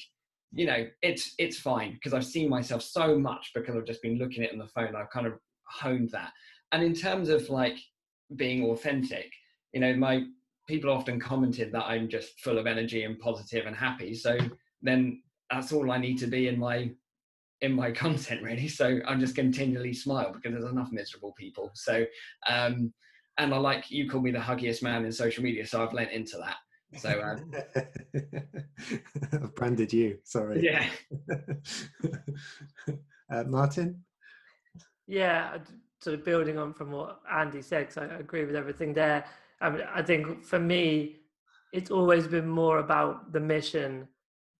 [0.55, 4.17] you know, it's it's fine because I've seen myself so much because I've just been
[4.17, 4.95] looking at it on the phone.
[4.95, 5.33] I've kind of
[5.65, 6.31] honed that.
[6.71, 7.77] And in terms of like
[8.37, 9.31] being authentic,
[9.73, 10.23] you know, my
[10.67, 14.15] people often commented that I'm just full of energy and positive and happy.
[14.15, 14.37] So
[14.81, 16.89] then that's all I need to be in my
[17.61, 22.05] in my content really so i'm just continually smile because there's enough miserable people so
[22.49, 22.93] um
[23.37, 26.11] and i like you call me the huggiest man in social media so i've lent
[26.11, 26.57] into that
[26.97, 27.51] so um,
[29.33, 30.17] I've branded you.
[30.23, 30.63] Sorry.
[30.63, 30.89] yeah
[33.31, 34.03] uh, Martyn.
[35.07, 35.71] yeah I'd-
[36.01, 39.25] sort of building on from what andy said 'cause i agree with everything there
[39.61, 41.15] I, mean, I think for me
[41.73, 44.07] it's always been more about the mission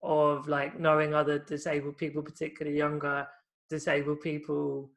[0.02, 3.28] of like knowing other disabled people particularly younger
[3.70, 4.90] disabled people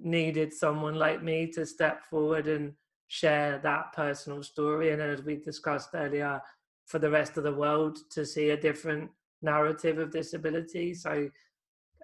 [0.00, 2.72] needed someone like me to step forward and
[3.06, 6.40] share that personal story and as we discussed earlier
[6.86, 9.10] for the rest of the world to see a different
[9.42, 10.94] narrative of disability.
[10.94, 11.28] So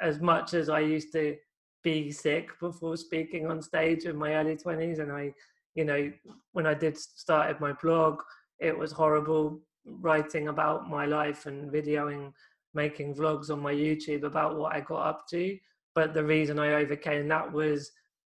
[0.00, 1.36] as much as i used to
[1.82, 5.32] be sick before speaking on stage in my early 20s and i
[5.74, 6.10] you know
[6.52, 8.20] when i did started my blog
[8.58, 12.32] it was horrible writing about my life and videoing
[12.74, 15.58] making vlogs on my youtube about what i got up to.
[15.94, 17.90] But the reason i overcame that was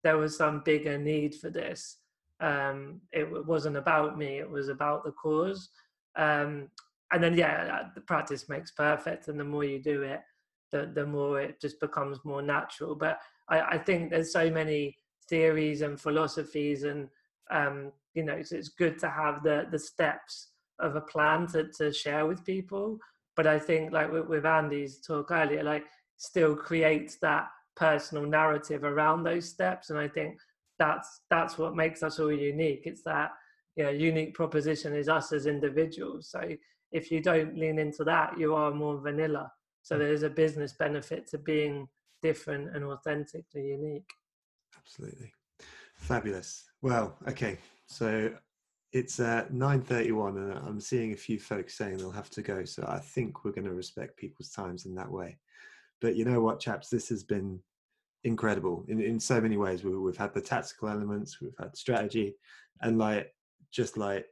[0.03, 1.99] there was some bigger need for this.
[2.41, 5.68] Um, it wasn't about me it was about the cause
[6.16, 6.68] um,
[7.12, 10.20] and then yeah, the practice makes perfect, and the more you do it,
[10.70, 12.94] the the more it just becomes more natural.
[12.94, 14.96] But I, I think there's so many
[15.28, 17.08] theories and philosophies, and
[17.50, 20.48] um, you know, so it's good to have the the steps
[20.78, 22.98] of a plan to to share with people.
[23.36, 25.84] But I think like with, with Andy's talk earlier, like
[26.16, 30.38] still creates that personal narrative around those steps, and I think
[30.78, 32.82] that's that's what makes us all unique.
[32.84, 33.30] It's that
[33.77, 36.31] you know, unique proposition is us as individuals.
[36.31, 36.43] So
[36.93, 39.51] if you don't lean into that, you are more vanilla.
[39.83, 40.01] So mm.
[40.01, 41.89] there's a business benefit to being
[42.23, 44.11] different and authentically unique.
[44.77, 45.33] Absolutely.
[45.95, 46.64] Fabulous.
[46.83, 47.59] Well, okay.
[47.87, 48.33] So
[48.93, 52.64] it's uh, 9.31 and I'm seeing a few folks saying they'll have to go.
[52.64, 55.39] So I think we're going to respect people's times in that way.
[56.01, 57.61] But you know what, chaps, this has been
[58.25, 59.85] incredible in, in so many ways.
[59.85, 62.35] We, we've had the tactical elements, we've had strategy,
[62.81, 63.33] and like,
[63.71, 64.27] just like,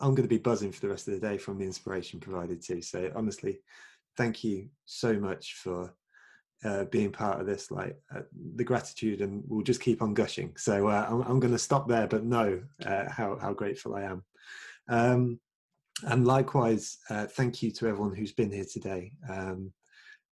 [0.00, 2.60] I'm going to be buzzing for the rest of the day from the inspiration provided
[2.60, 2.82] too.
[2.82, 3.60] So honestly,
[4.16, 5.94] thank you so much for
[6.64, 8.20] uh, being part of this like uh,
[8.54, 10.52] the gratitude and we'll just keep on gushing.
[10.56, 14.02] So uh, i'm, I'm going to stop there but know uh, how, how grateful i
[14.02, 14.24] am.
[14.88, 15.40] Um,
[16.04, 19.12] and likewise uh, thank you to everyone who's been here today.
[19.28, 19.72] Um,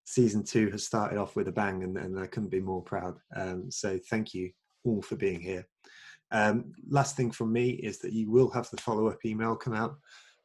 [0.05, 3.19] season two has started off with a bang and, and i couldn't be more proud.
[3.35, 4.51] Um, so thank you
[4.85, 5.67] all for being here
[6.33, 9.97] um, last thing from me is that you will have the follow-up email come out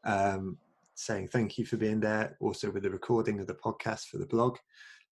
[0.04, 0.58] um,
[0.96, 4.26] saying thank you for being there also with the recording of the podcast for the
[4.26, 4.58] blog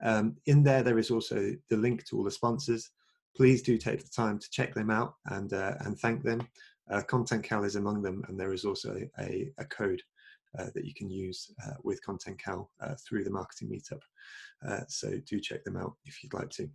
[0.03, 2.91] um, in there, there is also the link to all the sponsors.
[3.35, 6.47] Please do take the time to check them out and uh, and thank them.
[6.91, 10.01] Uh, ContentCal is among them, and there is also a, a code
[10.59, 14.01] uh, that you can use uh, with ContentCal uh, through the marketing meetup.
[14.67, 16.69] Uh, so do check them out if you'd like to.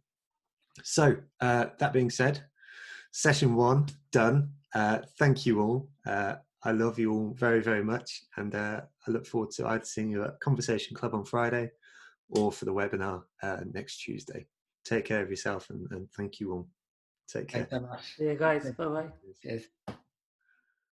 [0.82, 2.42] So that being said,
[3.10, 4.50] session one done.
[4.74, 5.88] Uh, thank you all.
[6.06, 9.84] Uh, I love you all very, very much, and uh, I look forward to either
[9.84, 11.70] seeing you at Conversation Club on Friday
[12.30, 14.46] or for the webinar uh, next Tuesday.
[14.84, 16.68] Take care of yourself and, and thank you all.
[17.28, 17.64] Take care.
[17.64, 18.16] Thanks so much.
[18.16, 18.70] See you guys.
[18.72, 19.06] Bye bye.
[19.42, 19.64] Cheers.